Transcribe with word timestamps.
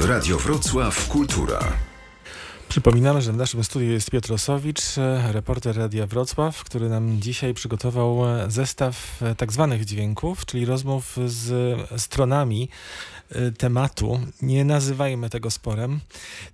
Radio 0.00 0.38
Wrocław 0.38 1.08
Kultura. 1.08 1.58
Przypominamy, 2.68 3.22
że 3.22 3.32
w 3.32 3.36
naszym 3.36 3.64
studiu 3.64 3.90
jest 3.90 4.10
Piotr 4.10 4.32
Osowicz, 4.32 4.82
reporter 5.32 5.76
Radia 5.76 6.06
Wrocław, 6.06 6.64
który 6.64 6.88
nam 6.88 7.20
dzisiaj 7.20 7.54
przygotował 7.54 8.18
zestaw 8.48 9.22
e, 9.22 9.34
tak 9.34 9.52
zwanych 9.52 9.84
dźwięków, 9.84 10.46
czyli 10.46 10.64
rozmów 10.64 11.16
z 11.26 11.76
stronami 12.02 12.68
tematu, 13.58 14.20
nie 14.42 14.64
nazywajmy 14.64 15.30
tego 15.30 15.50
sporem, 15.50 16.00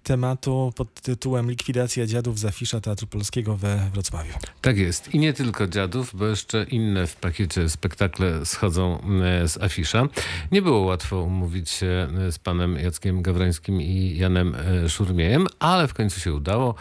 tematu 0.03 0.73
pod 0.77 1.01
tytułem 1.01 1.51
Likwidacja 1.51 2.07
dziadów 2.07 2.39
z 2.39 2.45
afisza 2.45 2.81
Teatru 2.81 3.07
Polskiego 3.07 3.57
we 3.57 3.91
Wrocławiu. 3.93 4.35
Tak 4.61 4.79
jest. 4.79 5.15
I 5.15 5.19
nie 5.19 5.33
tylko 5.33 5.67
dziadów, 5.67 6.11
bo 6.15 6.27
jeszcze 6.27 6.65
inne 6.65 7.07
w 7.07 7.17
pakiecie 7.17 7.69
spektakle 7.69 8.47
schodzą 8.47 9.03
z 9.47 9.63
afisza. 9.63 10.09
Nie 10.53 10.63
było 10.63 10.81
łatwo 10.81 11.23
umówić 11.23 11.71
się 11.71 12.09
z 12.31 12.39
panem 12.39 12.77
Jackiem 12.77 13.23
Gawrońskim 13.23 13.83
i 13.83 14.17
Janem 14.19 14.57
Szurmiejem, 14.89 15.47
ale 15.59 15.89
w 15.89 15.95
końcu 15.95 16.21
się 16.21 16.35
udało. 16.35 16.75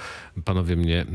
Panowie 0.46 0.76
mnie 0.76 1.06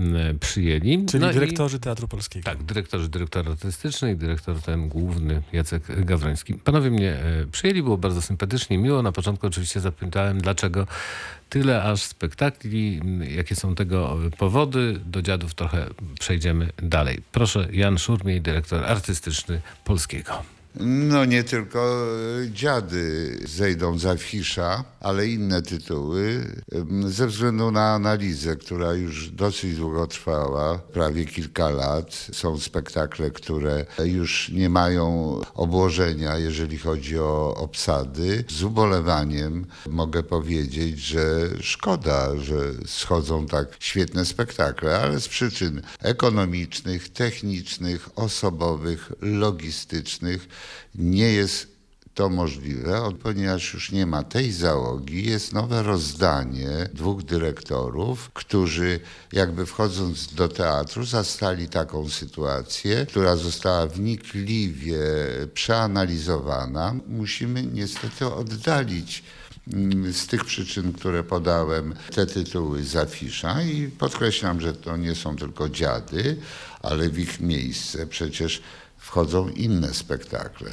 przyjęli. 0.40 1.04
Czyli 1.06 1.24
no 1.24 1.32
dyrektorzy 1.32 1.76
i, 1.76 1.80
Teatru 1.80 2.08
Polskiego. 2.08 2.44
Tak, 2.44 2.62
dyrektorzy, 2.62 3.08
dyrektor 3.08 3.48
artystyczny 3.48 4.12
i 4.12 4.16
dyrektor 4.16 4.60
ten 4.60 4.88
główny 4.88 5.42
Jacek 5.52 6.04
Gawroński. 6.04 6.54
Panowie 6.54 6.90
mnie 6.90 7.16
przyjęli, 7.52 7.82
było 7.82 7.98
bardzo 7.98 8.22
sympatycznie, 8.22 8.69
miło. 8.78 9.02
Na 9.02 9.12
początku 9.12 9.46
oczywiście 9.46 9.80
zapytałem, 9.80 10.40
dlaczego 10.40 10.86
tyle 11.48 11.82
aż 11.82 12.02
spektakli, 12.02 13.00
jakie 13.36 13.56
są 13.56 13.74
tego 13.74 14.18
powody. 14.38 15.00
Do 15.06 15.22
dziadów 15.22 15.54
trochę 15.54 15.86
przejdziemy 16.20 16.68
dalej. 16.76 17.22
Proszę, 17.32 17.68
Jan 17.72 17.98
Szurmiej, 17.98 18.40
dyrektor 18.40 18.84
artystyczny 18.84 19.60
Polskiego. 19.84 20.59
No 20.74 21.24
nie 21.24 21.44
tylko 21.44 22.06
e, 22.42 22.50
dziady 22.50 23.38
zejdą 23.48 23.98
z 23.98 24.06
afisza, 24.06 24.84
ale 25.00 25.28
inne 25.28 25.62
tytuły. 25.62 26.46
Ze 27.06 27.26
względu 27.26 27.70
na 27.70 27.94
analizę, 27.94 28.56
która 28.56 28.92
już 28.92 29.30
dosyć 29.30 29.76
długo 29.76 30.06
trwała, 30.06 30.78
prawie 30.78 31.24
kilka 31.24 31.68
lat, 31.68 32.26
są 32.32 32.58
spektakle, 32.58 33.30
które 33.30 33.86
już 34.04 34.48
nie 34.48 34.68
mają 34.68 35.40
obłożenia, 35.54 36.38
jeżeli 36.38 36.78
chodzi 36.78 37.18
o 37.18 37.54
obsady. 37.56 38.44
Z 38.48 38.62
ubolewaniem 38.62 39.66
mogę 39.88 40.22
powiedzieć, 40.22 40.98
że 40.98 41.48
szkoda, 41.60 42.36
że 42.36 42.56
schodzą 42.86 43.46
tak 43.46 43.68
świetne 43.80 44.24
spektakle, 44.24 45.00
ale 45.00 45.20
z 45.20 45.28
przyczyn 45.28 45.82
ekonomicznych, 46.00 47.08
technicznych, 47.08 48.08
osobowych, 48.16 49.12
logistycznych 49.20 50.48
nie 50.94 51.32
jest 51.32 51.70
to 52.14 52.28
możliwe, 52.28 53.08
ponieważ 53.22 53.74
już 53.74 53.92
nie 53.92 54.06
ma 54.06 54.22
tej 54.22 54.52
załogi, 54.52 55.24
jest 55.24 55.52
nowe 55.52 55.82
rozdanie 55.82 56.68
dwóch 56.94 57.22
dyrektorów, 57.22 58.30
którzy 58.34 59.00
jakby 59.32 59.66
wchodząc 59.66 60.34
do 60.34 60.48
teatru 60.48 61.04
zastali 61.04 61.68
taką 61.68 62.08
sytuację, 62.08 63.06
która 63.08 63.36
została 63.36 63.86
wnikliwie 63.86 64.98
przeanalizowana. 65.54 66.94
Musimy 67.08 67.62
niestety 67.62 68.26
oddalić 68.26 69.22
mm, 69.72 70.12
z 70.12 70.26
tych 70.26 70.44
przyczyn, 70.44 70.92
które 70.92 71.24
podałem, 71.24 71.94
te 72.14 72.26
tytuły 72.26 72.84
z 72.84 72.96
afisza 72.96 73.62
i 73.62 73.88
podkreślam, 73.88 74.60
że 74.60 74.72
to 74.72 74.96
nie 74.96 75.14
są 75.14 75.36
tylko 75.36 75.68
dziady, 75.68 76.36
ale 76.82 77.08
w 77.08 77.18
ich 77.18 77.40
miejsce 77.40 78.06
przecież 78.06 78.62
wchodzą 79.00 79.48
inne 79.48 79.94
spektakle. 79.94 80.70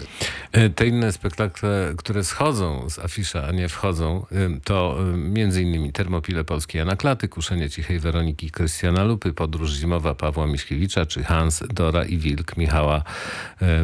E, 0.52 0.70
te 0.70 0.88
inne 0.88 1.12
spektakle, 1.12 1.94
które 1.98 2.24
schodzą 2.24 2.90
z 2.90 3.00
afisza, 3.00 3.44
a 3.48 3.52
nie 3.52 3.70
wchodzą, 3.70 4.26
e, 4.32 4.60
to 4.64 4.98
e, 5.36 5.62
innymi 5.62 5.94
Termopile 5.94 6.44
Polskie 6.44 6.80
Jana 6.80 6.96
Klaty, 6.96 7.28
Kuszenie 7.28 7.70
Cichej 7.70 8.00
Weroniki 8.00 8.52
Krystiana 8.52 9.04
Lupy, 9.04 9.34
Podróż 9.34 9.72
Zimowa 9.72 10.16
Pawła 10.16 10.48
Miśkiewicza, 10.48 11.06
czy 11.06 11.24
Hans, 11.24 11.64
Dora 11.74 12.06
i 12.06 12.18
Wilk 12.18 12.58
Michała 12.58 13.04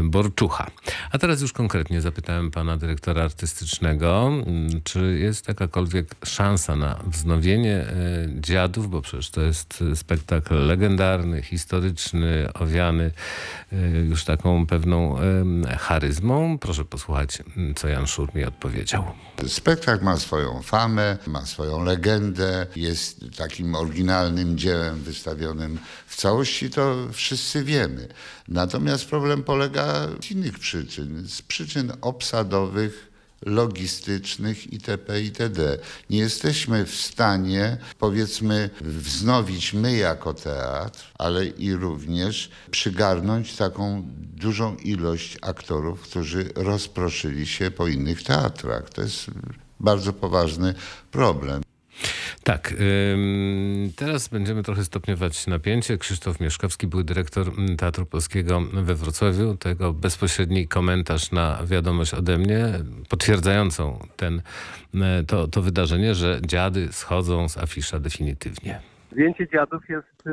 Borczucha. 0.03 0.71
A 1.11 1.17
teraz 1.17 1.41
już 1.41 1.53
konkretnie 1.53 2.01
zapytałem 2.01 2.51
pana 2.51 2.77
dyrektora 2.77 3.23
artystycznego, 3.23 4.31
czy 4.83 5.19
jest 5.19 5.47
jakakolwiek 5.47 6.15
szansa 6.25 6.75
na 6.75 6.99
wznowienie 7.07 7.85
Dziadów, 8.39 8.89
bo 8.89 9.01
przecież 9.01 9.29
to 9.29 9.41
jest 9.41 9.83
spektakl 9.95 10.65
legendarny, 10.65 11.41
historyczny, 11.41 12.53
owiany 12.53 13.11
już 14.09 14.23
tak 14.23 14.32
taką 14.37 14.67
pewną 14.67 15.15
charyzmą. 15.79 16.57
Proszę 16.57 16.85
posłuchać, 16.85 17.37
co 17.75 17.87
Jan 17.87 18.07
Szur 18.07 18.35
mi 18.35 18.43
odpowiedział. 18.43 19.03
Spektakl 19.47 20.05
ma 20.05 20.17
swoją 20.17 20.61
famę, 20.61 21.17
ma 21.27 21.45
swoją 21.45 21.83
legendę, 21.83 22.67
jest 22.75 23.25
takim 23.37 23.75
oryginalnym 23.75 24.57
dziełem 24.57 24.95
wystawionym 24.95 25.79
w 26.07 26.15
całości, 26.15 26.69
to 26.69 26.95
wszyscy 27.11 27.63
wiemy. 27.63 28.07
Natomiast 28.47 29.05
problem 29.05 29.43
polega 29.43 30.07
z 30.21 30.31
innych 30.31 30.59
przyczyn, 30.59 31.27
z 31.27 31.41
przyczyn 31.41 31.91
obsadowych, 32.01 33.12
logistycznych 33.45 34.73
itp. 34.73 35.21
itd. 35.21 35.77
Nie 36.09 36.19
jesteśmy 36.19 36.85
w 36.85 36.95
stanie, 36.95 37.77
powiedzmy, 37.99 38.69
wznowić 38.81 39.73
my 39.73 39.97
jako 39.97 40.33
teatr, 40.33 41.11
ale 41.17 41.45
i 41.45 41.73
również 41.73 42.49
przygarnąć 42.71 43.55
taką 43.55 44.03
dużą 44.17 44.75
ilość 44.75 45.37
aktorów, 45.41 46.01
którzy 46.01 46.49
rozproszyli 46.55 47.47
się 47.47 47.71
po 47.71 47.87
innych 47.87 48.23
teatrach. 48.23 48.89
To 48.89 49.01
jest 49.01 49.25
bardzo 49.79 50.13
poważny 50.13 50.73
problem. 51.11 51.62
Tak, 52.43 52.73
teraz 53.95 54.27
będziemy 54.27 54.63
trochę 54.63 54.83
stopniować 54.83 55.47
napięcie. 55.47 55.97
Krzysztof 55.97 56.39
Mieszkowski 56.39 56.87
był 56.87 57.03
dyrektor 57.03 57.47
mm, 57.47 57.77
Teatru 57.77 58.05
Polskiego 58.05 58.61
we 58.73 58.95
Wrocławiu. 58.95 59.57
Tego 59.57 59.93
bezpośredni 59.93 60.67
komentarz 60.67 61.31
na 61.31 61.59
wiadomość 61.65 62.13
ode 62.13 62.37
mnie, 62.37 62.65
potwierdzającą 63.09 64.07
ten, 64.15 64.41
e, 64.95 65.23
to, 65.23 65.47
to 65.47 65.61
wydarzenie, 65.61 66.15
że 66.15 66.39
dziady 66.45 66.87
schodzą 66.91 67.49
z 67.49 67.57
afisza 67.57 67.99
definitywnie. 67.99 68.79
Zdjęcie 69.11 69.47
dziadów 69.47 69.89
jest 69.89 70.27
e, 70.27 70.31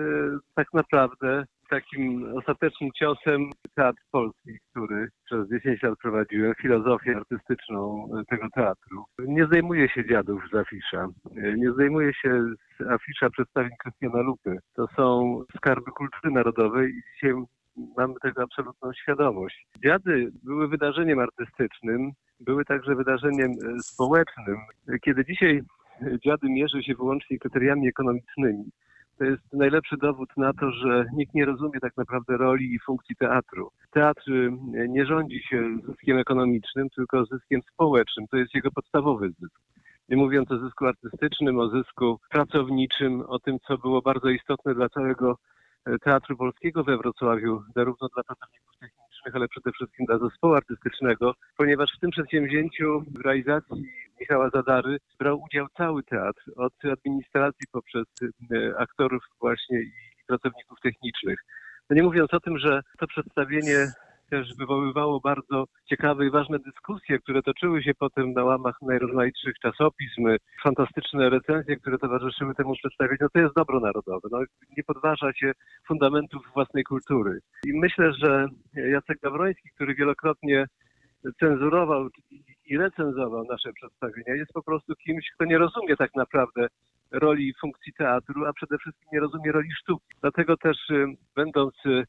tak 0.54 0.74
naprawdę 0.74 1.44
takim 1.70 2.34
ostatecznym 2.36 2.90
ciosem 2.98 3.50
teatr 3.74 4.02
polski, 4.10 4.50
który 4.70 5.08
przez 5.24 5.48
10 5.48 5.82
lat 5.82 5.98
prowadziłem, 6.02 6.54
filozofię 6.54 7.16
artystyczną 7.16 8.08
tego 8.30 8.46
teatru. 8.54 9.04
Nie 9.18 9.46
zdejmuje 9.46 9.88
się 9.88 10.08
dziadów 10.08 10.42
z 10.52 10.54
afisza. 10.56 11.08
Nie 11.56 11.72
zdejmuje 11.72 12.14
się 12.14 12.42
z 12.80 12.86
afisza 12.86 13.30
przedstawień 13.30 13.70
Krystiana 13.78 14.22
Lupy. 14.22 14.56
To 14.74 14.86
są 14.96 15.38
skarby 15.56 15.90
kultury 15.90 16.34
narodowej 16.34 16.90
i 16.90 17.02
dzisiaj 17.14 17.34
mamy 17.96 18.14
tego 18.22 18.42
absolutną 18.42 18.92
świadomość. 18.92 19.66
Dziady 19.84 20.30
były 20.44 20.68
wydarzeniem 20.68 21.18
artystycznym, 21.18 22.10
były 22.40 22.64
także 22.64 22.94
wydarzeniem 22.94 23.52
społecznym. 23.82 24.56
Kiedy 25.04 25.24
dzisiaj 25.24 25.60
dziady 26.24 26.48
mierzy 26.48 26.82
się 26.82 26.94
wyłącznie 26.94 27.38
kryteriami 27.38 27.88
ekonomicznymi, 27.88 28.64
to 29.20 29.24
jest 29.24 29.52
najlepszy 29.52 29.96
dowód 29.96 30.28
na 30.36 30.52
to, 30.52 30.70
że 30.70 31.06
nikt 31.14 31.34
nie 31.34 31.44
rozumie 31.44 31.80
tak 31.80 31.96
naprawdę 31.96 32.36
roli 32.36 32.74
i 32.74 32.78
funkcji 32.78 33.16
teatru. 33.16 33.70
Teatr 33.90 34.30
y, 34.30 34.52
nie 34.88 35.06
rządzi 35.06 35.42
się 35.42 35.78
zyskiem 35.88 36.18
ekonomicznym, 36.18 36.90
tylko 36.90 37.24
zyskiem 37.24 37.60
społecznym. 37.72 38.26
To 38.30 38.36
jest 38.36 38.54
jego 38.54 38.70
podstawowy 38.70 39.30
zysk. 39.40 39.60
Nie 40.08 40.16
mówiąc 40.16 40.50
o 40.50 40.58
zysku 40.58 40.86
artystycznym, 40.86 41.58
o 41.58 41.68
zysku 41.68 42.20
pracowniczym, 42.30 43.20
o 43.20 43.38
tym, 43.38 43.58
co 43.66 43.78
było 43.78 44.02
bardzo 44.02 44.28
istotne 44.28 44.74
dla 44.74 44.88
całego 44.88 45.38
e, 45.86 45.98
Teatru 45.98 46.36
Polskiego 46.36 46.84
we 46.84 46.96
Wrocławiu, 46.96 47.62
zarówno 47.76 48.08
dla 48.14 48.22
pracowników 48.22 48.72
technicznych, 48.80 49.36
ale 49.36 49.48
przede 49.48 49.72
wszystkim 49.72 50.06
dla 50.06 50.18
zespołu 50.18 50.54
artystycznego, 50.54 51.34
ponieważ 51.56 51.90
w 51.96 52.00
tym 52.00 52.10
przedsięwzięciu 52.10 53.00
w 53.00 53.20
realizacji 53.20 53.84
Michała 54.20 54.50
Zadary 54.50 54.98
brał 55.18 55.42
udział 55.42 55.66
cały 55.76 56.02
teatr, 56.02 56.42
od 56.56 56.72
administracji 56.92 57.66
poprzez 57.72 58.04
e, 58.22 58.78
aktorów 58.78 59.22
właśnie 59.40 59.80
i 59.80 59.92
pracowników 60.26 60.80
technicznych. 60.82 61.38
No 61.90 61.96
nie 61.96 62.02
mówiąc 62.02 62.34
o 62.34 62.40
tym, 62.40 62.58
że 62.58 62.82
to 62.98 63.06
przedstawienie 63.06 63.92
też 64.30 64.54
wywoływało 64.54 65.20
bardzo 65.20 65.64
ciekawe 65.86 66.26
i 66.26 66.30
ważne 66.30 66.58
dyskusje, 66.58 67.18
które 67.18 67.42
toczyły 67.42 67.82
się 67.82 67.94
potem 67.94 68.32
na 68.32 68.44
łamach 68.44 68.76
najrozmaitszych 68.82 69.58
czasopism, 69.58 70.22
fantastyczne 70.62 71.30
recenzje, 71.30 71.76
które 71.76 71.98
towarzyszyły 71.98 72.54
temu 72.54 72.74
przedstawieniu. 72.74 73.18
No 73.20 73.28
to 73.28 73.38
jest 73.38 73.54
dobro 73.54 73.80
narodowe. 73.80 74.28
No, 74.32 74.38
nie 74.76 74.84
podważa 74.84 75.32
się 75.32 75.52
fundamentów 75.88 76.42
własnej 76.54 76.84
kultury. 76.84 77.40
I 77.66 77.72
myślę, 77.72 78.12
że 78.12 78.48
Jacek 78.74 79.20
Gawroński, 79.20 79.70
który 79.74 79.94
wielokrotnie 79.94 80.66
cenzurował 81.40 82.08
i 82.30 82.49
recenzował 82.76 83.44
nasze 83.44 83.72
przedstawienia, 83.72 84.34
jest 84.34 84.52
po 84.52 84.62
prostu 84.62 84.94
kimś, 84.96 85.30
kto 85.34 85.44
nie 85.44 85.58
rozumie 85.58 85.96
tak 85.96 86.14
naprawdę 86.14 86.66
roli 87.10 87.48
i 87.48 87.54
funkcji 87.60 87.92
teatru, 87.92 88.46
a 88.46 88.52
przede 88.52 88.78
wszystkim 88.78 89.08
nie 89.12 89.20
rozumie 89.20 89.52
roli 89.52 89.68
sztuki. 89.72 90.14
Dlatego 90.20 90.56
też, 90.56 90.90
y, 90.90 91.06
będąc 91.36 91.74
y, 91.86 92.04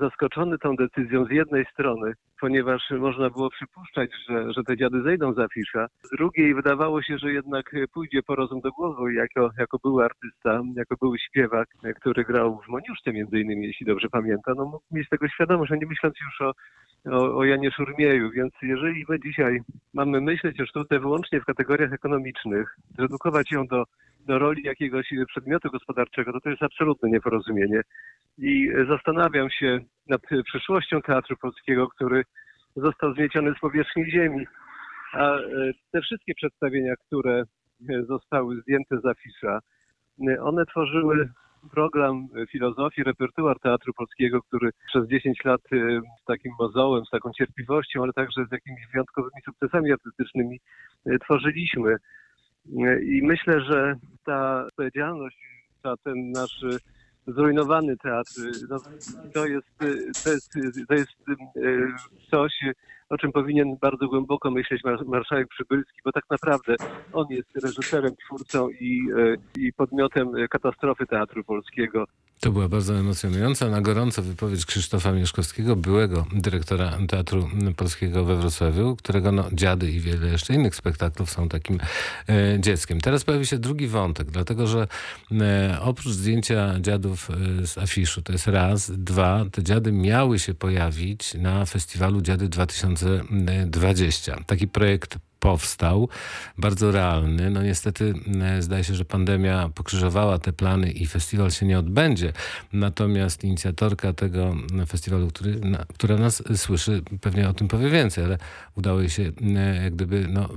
zaskoczony 0.00 0.58
tą 0.58 0.76
decyzją 0.76 1.24
z 1.24 1.30
jednej 1.30 1.64
strony, 1.72 2.12
ponieważ 2.40 2.90
można 2.90 3.30
było 3.30 3.50
przypuszczać, 3.50 4.10
że, 4.28 4.52
że 4.52 4.62
te 4.64 4.76
dziady 4.76 5.02
zejdą 5.02 5.34
z 5.34 5.38
afisza. 5.38 5.86
Z 6.02 6.10
drugiej 6.16 6.54
wydawało 6.54 7.02
się, 7.02 7.18
że 7.18 7.32
jednak 7.32 7.70
pójdzie 7.92 8.22
po 8.22 8.34
rozum 8.34 8.60
do 8.60 8.70
głowy 8.70 9.14
jako, 9.14 9.50
jako 9.58 9.78
były 9.84 10.04
artysta, 10.04 10.62
jako 10.76 10.96
były 10.96 11.18
śpiewak, 11.18 11.68
który 12.00 12.24
grał 12.24 12.60
w 12.66 12.68
Moniuszce 12.68 13.12
między 13.12 13.40
innymi, 13.40 13.66
jeśli 13.66 13.86
dobrze 13.86 14.08
pamiętam, 14.08 14.54
no 14.56 14.64
mógł 14.64 14.84
mieć 14.90 15.08
tego 15.08 15.28
świadomość, 15.28 15.70
że 15.70 15.78
nie 15.78 15.86
myśląc 15.86 16.14
już 16.20 16.40
o, 16.40 16.52
o, 17.12 17.36
o 17.36 17.44
Janie 17.44 17.70
Szurmieju, 17.70 18.30
więc 18.30 18.52
jeżeli 18.62 19.04
my 19.08 19.20
dzisiaj 19.20 19.60
mamy 19.94 20.20
myśleć 20.20 20.60
o 20.60 20.66
sztuce 20.66 20.98
wyłącznie 21.00 21.40
w 21.40 21.44
kategoriach 21.44 21.92
ekonomicznych, 21.92 22.76
zredukować 22.98 23.52
ją 23.52 23.66
do, 23.66 23.84
do 24.26 24.38
roli 24.38 24.62
jakiegoś 24.62 25.06
przedmiotu 25.28 25.70
gospodarczego, 25.70 26.32
to 26.32 26.40
to 26.40 26.50
jest 26.50 26.62
absolutne 26.62 27.10
nieporozumienie. 27.10 27.80
I 28.38 28.68
zastanawiam 28.88 29.50
się 29.50 29.78
nad 30.08 30.20
przyszłością 30.44 31.02
Teatru 31.02 31.36
Polskiego, 31.36 31.88
który 31.88 32.22
został 32.76 33.14
zmieciony 33.14 33.54
z 33.56 33.60
powierzchni 33.60 34.10
ziemi. 34.10 34.46
A 35.12 35.36
e, 35.36 35.42
te 35.92 36.00
wszystkie 36.00 36.34
przedstawienia, 36.34 36.94
które 37.06 37.42
e, 37.90 38.02
zostały 38.02 38.60
zdjęte 38.60 39.00
z 39.00 39.06
afisza, 39.06 39.58
e, 40.28 40.42
one 40.42 40.66
tworzyły 40.66 41.28
program 41.72 42.28
filozofii, 42.50 43.04
repertuar 43.04 43.60
Teatru 43.60 43.92
Polskiego, 43.92 44.42
który 44.42 44.70
przez 44.86 45.08
10 45.08 45.44
lat 45.44 45.60
e, 45.72 46.00
z 46.22 46.24
takim 46.24 46.52
mozołem, 46.58 47.04
z 47.04 47.10
taką 47.10 47.30
cierpliwością, 47.32 48.02
ale 48.02 48.12
także 48.12 48.46
z 48.48 48.52
jakimiś 48.52 48.86
wyjątkowymi 48.92 49.42
sukcesami 49.44 49.92
artystycznymi 49.92 50.60
e, 51.06 51.18
tworzyliśmy. 51.18 51.96
I 53.02 53.20
myślę, 53.22 53.60
że 53.60 53.94
ta 54.26 54.64
odpowiedzialność 54.66 55.36
za 55.84 55.96
ten 55.96 56.30
nasz 56.30 56.64
zrujnowany 57.26 57.96
teatr, 57.96 58.30
no, 58.68 58.78
to 59.34 59.46
jest, 59.46 59.68
to 60.24 60.30
jest, 60.30 60.50
to 60.88 60.94
jest 60.94 61.10
e, 61.30 61.60
coś, 62.30 62.52
o 63.10 63.18
czym 63.18 63.32
powinien 63.32 63.76
bardzo 63.80 64.08
głęboko 64.08 64.50
myśleć 64.50 64.84
mar- 64.84 65.06
marszałek 65.06 65.48
Przybylski, 65.48 65.98
bo 66.04 66.12
tak 66.12 66.24
naprawdę 66.30 66.76
on 67.12 67.26
jest 67.30 67.56
reżyserem, 67.62 68.16
twórcą 68.16 68.68
i, 68.68 69.02
e, 69.18 69.60
i 69.60 69.72
podmiotem 69.72 70.32
katastrofy 70.50 71.06
Teatru 71.06 71.44
Polskiego. 71.44 72.04
To 72.40 72.52
była 72.52 72.68
bardzo 72.68 72.94
emocjonująca, 72.94 73.68
na 73.68 73.80
gorąco 73.80 74.22
wypowiedź 74.22 74.66
Krzysztofa 74.66 75.12
Mieszkowskiego, 75.12 75.76
byłego 75.76 76.26
dyrektora 76.32 76.98
Teatru 77.08 77.48
Polskiego 77.76 78.24
we 78.24 78.36
Wrocławiu, 78.36 78.96
którego 78.96 79.32
no, 79.32 79.44
dziady 79.52 79.90
i 79.90 80.00
wiele 80.00 80.26
jeszcze 80.26 80.54
innych 80.54 80.74
spektaklów 80.74 81.30
są 81.30 81.48
takim 81.48 81.78
e, 82.28 82.60
dzieckiem. 82.60 83.00
Teraz 83.00 83.24
pojawi 83.24 83.46
się 83.46 83.58
drugi 83.58 83.86
wątek, 83.86 84.30
dlatego 84.30 84.66
że 84.66 84.86
e, 85.40 85.78
oprócz 85.80 86.08
zdjęcia 86.08 86.80
dziadów 86.80 87.30
e, 87.30 87.66
z 87.66 87.78
afiszu, 87.78 88.22
to 88.22 88.32
jest 88.32 88.46
raz, 88.46 88.90
dwa, 88.90 89.44
te 89.52 89.62
dziady 89.62 89.92
miały 89.92 90.38
się 90.38 90.54
pojawić 90.54 91.34
na 91.34 91.66
festiwalu 91.66 92.20
Dziady 92.20 92.48
2020. 93.02 94.44
Taki 94.46 94.66
projekt 94.66 95.18
powstał, 95.40 96.08
bardzo 96.58 96.92
realny. 96.92 97.50
No 97.50 97.62
niestety 97.62 98.14
e, 98.42 98.62
zdaje 98.62 98.84
się, 98.84 98.94
że 98.94 99.04
pandemia 99.04 99.70
pokrzyżowała 99.74 100.38
te 100.38 100.52
plany 100.52 100.90
i 100.90 101.06
festiwal 101.06 101.50
się 101.50 101.66
nie 101.66 101.78
odbędzie. 101.78 102.32
Natomiast 102.72 103.44
inicjatorka 103.44 104.12
tego 104.12 104.56
festiwalu, 104.86 105.28
który, 105.28 105.60
na, 105.60 105.84
która 105.94 106.16
nas 106.16 106.42
słyszy, 106.56 107.02
pewnie 107.20 107.48
o 107.48 107.52
tym 107.52 107.68
powie 107.68 107.90
więcej, 107.90 108.24
ale 108.24 108.38
udało 108.76 109.00
jej 109.00 109.10
się 109.10 109.32
e, 109.42 109.82
jak 109.82 109.94
gdyby 109.94 110.26
no, 110.28 110.48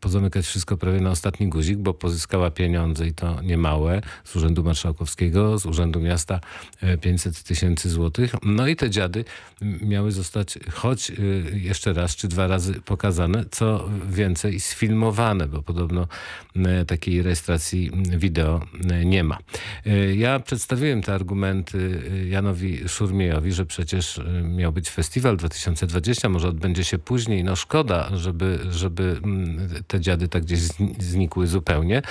pozamykać 0.00 0.46
wszystko 0.46 0.76
prawie 0.76 1.00
na 1.00 1.10
ostatni 1.10 1.48
guzik, 1.48 1.78
bo 1.78 1.94
pozyskała 1.94 2.50
pieniądze 2.50 3.06
i 3.06 3.12
to 3.12 3.42
niemałe 3.42 4.00
z 4.24 4.36
Urzędu 4.36 4.64
Marszałkowskiego, 4.64 5.58
z 5.58 5.66
Urzędu 5.66 6.00
Miasta 6.00 6.40
e, 6.80 6.98
500 6.98 7.42
tysięcy 7.42 7.90
złotych. 7.90 8.34
No 8.42 8.66
i 8.66 8.76
te 8.76 8.90
dziady 8.90 9.24
miały 9.62 10.12
zostać 10.12 10.58
choć 10.72 11.12
jeszcze 11.52 11.92
raz 11.92 12.16
czy 12.16 12.28
dwa 12.28 12.46
razy 12.46 12.80
pokazane, 12.80 13.44
co 13.50 13.88
więcej 14.08 14.60
sfilmowane, 14.60 15.46
bo 15.46 15.62
podobno 15.62 16.08
e, 16.56 16.84
takiej 16.84 17.22
rejestracji 17.22 17.90
wideo 18.18 18.60
e, 18.90 19.04
nie 19.04 19.24
ma. 19.24 19.38
E, 19.86 20.14
Ja 20.14 20.40
przedstawiłem 20.40 21.02
te 21.02 21.14
argumenty 21.14 22.02
Janowi 22.30 22.88
Szurmiejowi, 22.88 23.52
że 23.52 23.66
przecież 23.66 24.20
miał 24.42 24.72
być 24.72 24.90
festiwal 24.90 25.36
2020, 25.36 26.28
może 26.28 26.48
odbędzie 26.48 26.84
się 26.84 26.98
później. 26.98 27.44
No 27.44 27.56
szkoda, 27.56 28.16
żeby, 28.16 28.58
żeby 28.70 29.20
mm, 29.24 29.68
te 29.86 30.00
dziady 30.00 30.28
tak 30.28 30.42
gdzieś 30.44 30.58
zni- 30.60 30.94
znikły 31.02 31.46
zupełnie. 31.46 32.02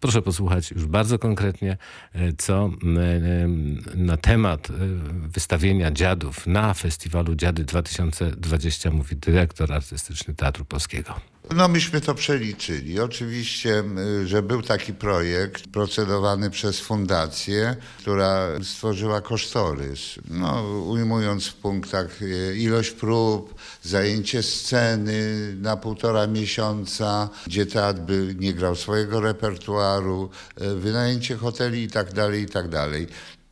Proszę 0.00 0.22
posłuchać 0.22 0.70
już 0.70 0.86
bardzo 0.86 1.18
konkretnie, 1.18 1.76
co 2.38 2.70
na 3.94 4.16
temat 4.16 4.68
wystawienia 5.28 5.90
dziadów 5.90 6.46
na 6.46 6.74
festiwalu 6.74 7.34
Dziady 7.34 7.64
2020 7.64 8.90
mówi 8.90 9.16
dyrektor 9.16 9.72
artystyczny 9.72 10.34
Teatru 10.34 10.64
Polskiego. 10.64 11.20
No 11.54 11.68
myśmy 11.68 12.00
to 12.00 12.14
przeliczyli. 12.14 13.00
Oczywiście, 13.00 13.84
że 14.24 14.42
był 14.42 14.62
taki 14.62 14.94
projekt 14.94 15.68
procedowany 15.68 16.50
przez 16.50 16.80
fundację, 16.80 17.76
która 17.98 18.48
stworzyła 18.62 19.20
kosztorys. 19.20 20.00
No, 20.30 20.62
ujmując 20.86 21.46
w 21.46 21.54
punktach 21.54 22.22
e, 22.22 22.56
ilość 22.56 22.90
prób, 22.90 23.54
zajęcie 23.82 24.42
sceny 24.42 25.54
na 25.60 25.76
półtora 25.76 26.26
miesiąca, 26.26 27.28
gdzie 27.46 27.66
teatr 27.66 28.00
by 28.00 28.36
nie 28.38 28.54
grał 28.54 28.76
swojego 28.76 29.20
repertuaru, 29.20 30.30
e, 30.56 30.74
wynajęcie 30.74 31.36
hoteli 31.36 31.82
i 31.82 31.88
tak 31.88 32.12
dalej, 32.12 32.42
i 32.42 32.46
tak 32.46 32.68
dalej. 32.68 33.06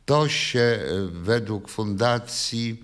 To 0.05 0.29
się 0.29 0.59
e, 0.59 0.81
według 1.11 1.69
fundacji 1.69 2.83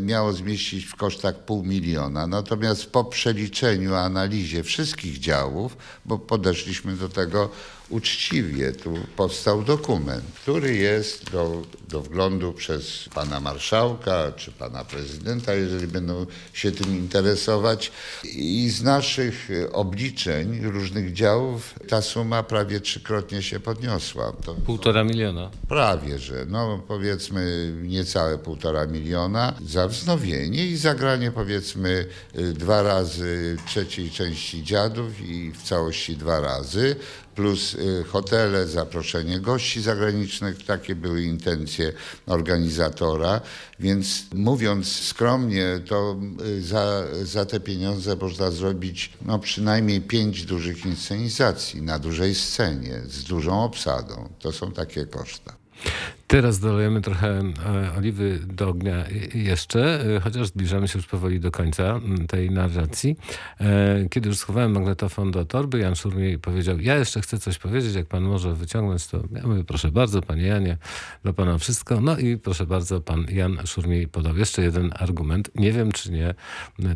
miało 0.00 0.32
zmieścić 0.32 0.84
w 0.84 0.96
kosztach 0.96 1.44
pół 1.44 1.64
miliona. 1.64 2.26
Natomiast 2.26 2.86
po 2.86 3.04
przeliczeniu, 3.04 3.94
analizie 3.94 4.62
wszystkich 4.62 5.18
działów, 5.18 5.76
bo 6.04 6.18
podeszliśmy 6.18 6.96
do 6.96 7.08
tego 7.08 7.50
uczciwie, 7.88 8.72
tu 8.72 8.94
powstał 9.16 9.62
dokument, 9.62 10.24
który 10.42 10.76
jest 10.76 11.30
do, 11.30 11.62
do 11.88 12.02
wglądu 12.02 12.52
przez 12.52 13.08
pana 13.14 13.40
marszałka 13.40 14.32
czy 14.36 14.52
pana 14.52 14.84
prezydenta, 14.84 15.54
jeżeli 15.54 15.86
będą 15.86 16.26
się 16.52 16.72
tym 16.72 16.96
interesować. 16.96 17.92
I 18.24 18.70
z 18.70 18.82
naszych 18.82 19.48
obliczeń 19.72 20.60
różnych 20.62 21.12
działów 21.12 21.74
ta 21.88 22.02
suma 22.02 22.42
prawie 22.42 22.80
trzykrotnie 22.80 23.42
się 23.42 23.60
podniosła. 23.60 24.32
To, 24.44 24.54
Półtora 24.54 25.04
miliona. 25.04 25.50
Prawie, 25.68 26.18
że 26.18 26.46
no 26.48 26.82
powiedzmy 26.88 27.72
niecałe 27.82 28.38
półtora 28.38 28.86
miliona 28.86 29.54
za 29.66 29.88
wznowienie 29.88 30.66
i 30.66 30.76
zagranie 30.76 31.30
powiedzmy 31.30 32.06
y, 32.38 32.52
dwa 32.52 32.82
razy 32.82 33.56
trzeciej 33.66 34.10
części 34.10 34.64
dziadów 34.64 35.20
i 35.20 35.52
w 35.52 35.62
całości 35.62 36.16
dwa 36.16 36.40
razy 36.40 36.96
plus 37.34 37.74
y, 37.74 38.04
hotele, 38.04 38.66
zaproszenie 38.66 39.40
gości 39.40 39.82
zagranicznych, 39.82 40.64
takie 40.64 40.94
były 40.94 41.22
intencje 41.22 41.92
organizatora, 42.26 43.40
więc 43.80 44.24
mówiąc 44.34 45.00
skromnie, 45.00 45.80
to 45.88 46.16
y, 46.46 46.62
za, 46.62 47.04
za 47.22 47.44
te 47.44 47.60
pieniądze 47.60 48.16
można 48.16 48.50
zrobić 48.50 49.12
no, 49.22 49.38
przynajmniej 49.38 50.00
pięć 50.00 50.44
dużych 50.44 50.86
inscenizacji 50.86 51.82
na 51.82 51.98
dużej 51.98 52.34
scenie 52.34 53.00
z 53.06 53.24
dużą 53.24 53.64
obsadą. 53.64 54.28
To 54.38 54.52
są 54.52 54.72
takie 54.72 55.06
koszta. 55.06 55.54
Teraz 56.26 56.58
dolejemy 56.58 57.00
trochę 57.00 57.28
e, 57.38 57.92
oliwy 57.98 58.38
do 58.46 58.68
ognia 58.68 59.04
i- 59.34 59.44
jeszcze, 59.44 60.04
e, 60.16 60.20
chociaż 60.20 60.46
zbliżamy 60.46 60.88
się 60.88 60.98
już 60.98 61.06
powoli 61.06 61.40
do 61.40 61.50
końca 61.50 61.82
m, 61.96 62.26
tej 62.26 62.50
narracji. 62.50 63.16
E, 63.60 64.08
Kiedy 64.10 64.28
już 64.28 64.38
schowałem 64.38 64.72
magnetofon 64.72 65.30
do 65.30 65.44
torby, 65.44 65.78
Jan 65.78 65.94
Szurmiej 65.96 66.38
powiedział, 66.38 66.80
ja 66.80 66.96
jeszcze 66.96 67.20
chcę 67.20 67.38
coś 67.38 67.58
powiedzieć, 67.58 67.94
jak 67.94 68.06
pan 68.06 68.22
może 68.22 68.54
wyciągnąć, 68.54 69.06
to 69.06 69.22
ja 69.32 69.46
mówię, 69.46 69.64
proszę 69.64 69.90
bardzo, 69.90 70.22
panie 70.22 70.42
Janie, 70.42 70.76
dla 71.22 71.32
pana 71.32 71.58
wszystko. 71.58 72.00
No 72.00 72.18
i 72.18 72.36
proszę 72.38 72.66
bardzo, 72.66 73.00
pan 73.00 73.26
Jan 73.30 73.58
Szurmiej 73.66 74.08
podał 74.08 74.36
jeszcze 74.36 74.62
jeden 74.62 74.90
argument, 74.94 75.50
nie 75.54 75.72
wiem 75.72 75.92
czy 75.92 76.12
nie, 76.12 76.34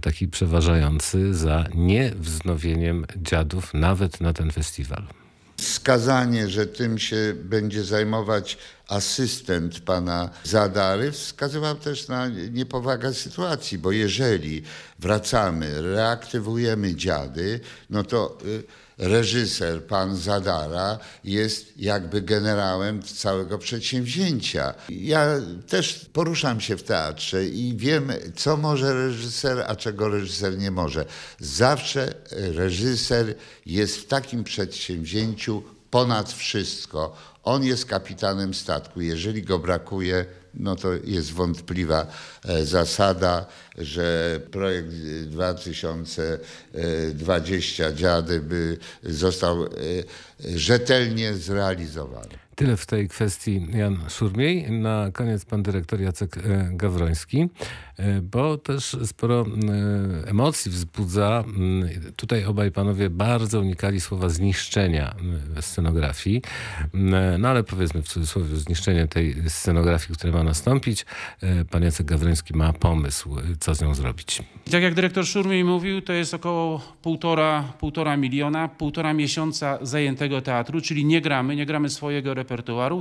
taki 0.00 0.28
przeważający 0.28 1.34
za 1.34 1.64
niewznowieniem 1.74 3.04
dziadów 3.16 3.74
nawet 3.74 4.20
na 4.20 4.32
ten 4.32 4.50
festiwal. 4.50 5.02
Wskazanie, 5.60 6.48
że 6.48 6.66
tym 6.66 6.98
się 6.98 7.34
będzie 7.34 7.84
zajmować 7.84 8.58
asystent 8.88 9.80
pana 9.80 10.30
Zadary, 10.44 11.12
wskazywał 11.12 11.74
też 11.74 12.08
na 12.08 12.28
niepowagę 12.28 13.14
sytuacji, 13.14 13.78
bo 13.78 13.92
jeżeli 13.92 14.62
wracamy, 14.98 15.82
reaktywujemy 15.82 16.94
dziady, 16.94 17.60
no 17.90 18.04
to 18.04 18.38
y, 18.44 18.62
reżyser, 18.98 19.84
pan 19.84 20.16
Zadara, 20.16 20.98
jest 21.24 21.78
jakby 21.78 22.22
generałem 22.22 23.02
całego 23.02 23.58
przedsięwzięcia. 23.58 24.74
Ja 24.88 25.26
też 25.68 26.06
poruszam 26.12 26.60
się 26.60 26.76
w 26.76 26.82
teatrze 26.82 27.46
i 27.46 27.76
wiem, 27.76 28.12
co 28.36 28.56
może 28.56 28.94
reżyser, 28.94 29.64
a 29.66 29.76
czego 29.76 30.08
reżyser 30.08 30.58
nie 30.58 30.70
może. 30.70 31.04
Zawsze 31.40 32.14
reżyser 32.30 33.34
jest 33.66 33.96
w 33.96 34.06
takim 34.06 34.44
przedsięwzięciu 34.44 35.62
ponad 35.90 36.32
wszystko. 36.32 37.16
On 37.42 37.64
jest 37.64 37.86
kapitanem 37.86 38.54
statku. 38.54 39.00
Jeżeli 39.00 39.42
go 39.42 39.58
brakuje, 39.58 40.26
no 40.58 40.76
to 40.76 40.88
jest 41.04 41.32
wątpliwa 41.32 42.06
e, 42.44 42.64
zasada, 42.64 43.46
że 43.78 44.40
projekt 44.50 44.88
2020 45.26 47.92
dziady 47.92 48.40
by 48.40 48.78
został 49.02 49.64
e, 49.64 49.68
rzetelnie 50.56 51.34
zrealizowany. 51.34 52.47
Tyle 52.58 52.76
w 52.76 52.86
tej 52.86 53.08
kwestii 53.08 53.66
Jan 53.72 53.98
Szurmiej. 54.08 54.70
Na 54.70 55.10
koniec 55.12 55.44
pan 55.44 55.62
dyrektor 55.62 56.00
Jacek 56.00 56.36
e, 56.36 56.68
Gawroński, 56.72 57.48
e, 57.96 58.20
bo 58.22 58.56
też 58.58 58.96
sporo 59.04 59.46
e, 59.46 60.28
emocji 60.30 60.70
wzbudza. 60.70 61.44
m, 61.46 61.88
Tutaj 62.16 62.44
obaj 62.44 62.70
panowie 62.72 63.10
bardzo 63.10 63.60
unikali 63.60 64.00
słowa 64.00 64.28
zniszczenia 64.28 65.14
m, 65.20 65.62
scenografii. 65.62 66.42
M, 66.94 67.14
No 67.38 67.48
ale 67.48 67.64
powiedzmy 67.64 68.02
w 68.02 68.08
cudzysłowie 68.08 68.56
zniszczenie 68.56 69.06
tej 69.08 69.36
scenografii, 69.48 70.14
które 70.18 70.32
ma 70.32 70.42
nastąpić. 70.44 71.06
Pan 71.70 71.82
Jacek 71.82 72.06
Gawroński 72.06 72.56
ma 72.56 72.72
pomysł, 72.72 73.36
co 73.60 73.74
z 73.74 73.82
nią 73.82 73.94
zrobić. 73.94 74.42
Tak 74.70 74.82
jak 74.82 74.94
dyrektor 74.94 75.26
Szurmiej 75.26 75.64
mówił, 75.64 76.02
to 76.02 76.12
jest 76.12 76.34
około 76.34 76.96
półtora, 77.02 77.62
półtora 77.80 78.16
miliona, 78.16 78.68
półtora 78.68 79.14
miesiąca 79.14 79.78
zajętego 79.82 80.40
teatru, 80.40 80.80
czyli 80.80 81.04
nie 81.04 81.20
gramy, 81.20 81.56
nie 81.56 81.66
gramy 81.66 81.90
swojego 81.90 82.34
repertuaru, 82.34 82.47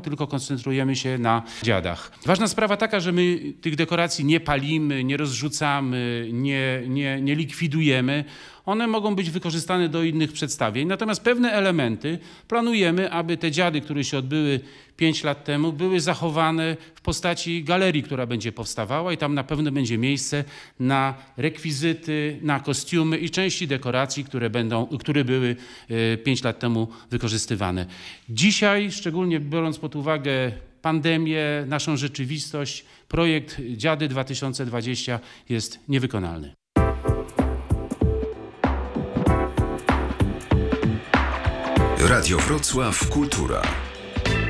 tylko 0.02 0.28
koncentrujemy 0.28 0.96
się 0.96 1.18
na 1.18 1.44
dziadach. 1.64 2.12
Ważna 2.26 2.48
sprawa 2.48 2.78
taka, 2.78 3.00
że 3.00 3.12
my 3.12 3.40
tych 3.62 3.76
dekoracji 3.76 4.26
nie 4.26 4.40
palimy, 4.40 5.04
nie 5.04 5.18
rozrzucamy, 5.18 6.30
nie, 6.34 6.84
nie, 6.88 7.22
nie 7.22 7.36
likwidujemy. 7.36 8.24
One 8.68 8.88
mogą 8.88 9.16
być 9.16 9.30
wykorzystane 9.30 9.90
do 9.90 10.04
innych 10.04 10.32
przedstawień, 10.32 10.88
natomiast 10.88 11.22
pewne 11.22 11.52
elementy 11.52 12.20
planujemy, 12.48 13.12
aby 13.12 13.38
te 13.38 13.52
dziady, 13.52 13.82
które 13.82 14.04
się 14.04 14.18
odbyły 14.18 14.60
5 14.98 15.24
lat 15.24 15.44
temu, 15.44 15.74
były 15.74 16.00
zachowane 16.00 16.78
w 16.96 17.02
postaci 17.02 17.64
galerii, 17.64 18.04
która 18.04 18.26
będzie 18.26 18.52
powstawała 18.52 19.14
i 19.14 19.18
tam 19.18 19.34
na 19.34 19.44
pewno 19.44 19.72
będzie 19.72 19.98
miejsce 19.98 20.44
na 20.80 21.14
rekwizyty, 21.38 22.40
na 22.42 22.60
kostiumy 22.60 23.18
i 23.18 23.30
części 23.30 23.68
dekoracji, 23.68 24.24
które, 24.24 24.50
będą, 24.50 24.88
które 24.88 25.26
były 25.26 25.56
5 26.24 26.44
lat 26.44 26.60
temu 26.60 26.88
wykorzystywane. 27.12 27.86
Dzisiaj, 28.30 28.92
szczególnie 28.92 29.40
biorąc 29.40 29.78
pod 29.78 29.96
uwagę 29.96 30.52
pandemię, 30.82 31.42
naszą 31.68 31.98
rzeczywistość, 31.98 32.86
projekt 33.08 33.62
Dziady 33.76 34.08
2020 34.08 35.20
jest 35.50 35.80
niewykonalny. 35.88 36.67
Radio 42.00 42.38
Wrocław 42.38 43.10
Kultura. 43.10 43.62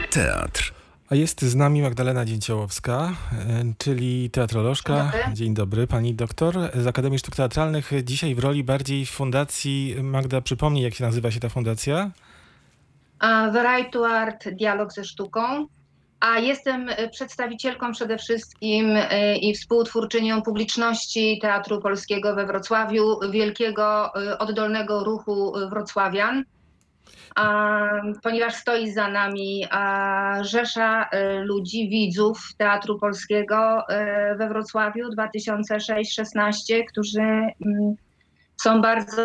Teatr. 0.09 0.73
A 1.09 1.15
jest 1.15 1.41
z 1.41 1.55
nami 1.55 1.81
Magdalena 1.81 2.25
Dzięciołowska, 2.25 3.11
e, 3.31 3.73
czyli 3.77 4.29
teatrolożka. 4.29 4.93
Dzień 4.93 5.05
dobry. 5.11 5.33
Dzień 5.33 5.53
dobry, 5.53 5.87
pani 5.87 6.13
doktor 6.13 6.55
z 6.73 6.87
Akademii 6.87 7.19
Sztuk 7.19 7.35
Teatralnych. 7.35 7.91
Dzisiaj 8.03 8.35
w 8.35 8.39
roli 8.39 8.63
bardziej 8.63 9.05
Fundacji. 9.05 9.95
Magda, 10.03 10.41
przypomnij, 10.41 10.83
jak 10.83 10.93
się 10.93 11.03
nazywa 11.03 11.31
się 11.31 11.39
ta 11.39 11.49
fundacja? 11.49 12.11
A, 13.19 13.51
Variety 13.51 14.05
Art, 14.05 14.49
dialog 14.49 14.93
ze 14.93 15.03
sztuką. 15.03 15.67
A 16.19 16.39
jestem 16.39 16.89
przedstawicielką 17.11 17.91
przede 17.91 18.17
wszystkim 18.17 18.95
e, 18.95 19.37
i 19.37 19.53
współtwórczynią 19.53 20.41
publiczności 20.41 21.39
Teatru 21.41 21.81
Polskiego 21.81 22.35
we 22.35 22.45
Wrocławiu, 22.45 23.19
wielkiego 23.31 24.15
e, 24.15 24.37
oddolnego 24.37 25.03
ruchu 25.03 25.53
wrocławian. 25.69 26.43
Ponieważ 28.23 28.55
stoi 28.55 28.91
za 28.91 29.07
nami 29.07 29.65
rzesza 30.41 31.09
e, 31.11 31.39
ludzi, 31.39 31.89
widzów 31.89 32.39
Teatru 32.57 32.99
Polskiego 32.99 33.83
e, 33.89 34.35
we 34.35 34.49
Wrocławiu 34.49 35.09
2006-16, 35.09 36.83
którzy 36.89 37.21
mm, 37.21 37.95
są 38.61 38.81
bardzo 38.81 39.21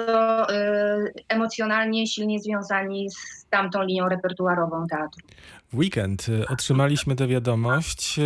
e, 0.54 0.98
emocjonalnie, 1.28 2.06
silnie 2.06 2.40
związani 2.40 3.10
z 3.10 3.46
tamtą 3.50 3.82
linią 3.82 4.08
repertuarową 4.08 4.86
teatru. 4.86 5.26
W 5.72 5.76
weekend 5.78 6.26
e, 6.42 6.48
otrzymaliśmy 6.48 7.16
tę 7.16 7.26
wiadomość. 7.26 8.18
E, 8.18 8.22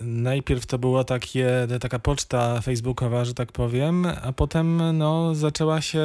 Najpierw 0.00 0.66
to 0.66 0.78
była 0.78 1.04
takie, 1.04 1.66
taka 1.80 1.98
poczta 1.98 2.60
facebookowa, 2.60 3.24
że 3.24 3.34
tak 3.34 3.52
powiem, 3.52 4.06
a 4.22 4.32
potem 4.32 4.98
no, 4.98 5.34
zaczęła 5.34 5.80
się, 5.80 5.98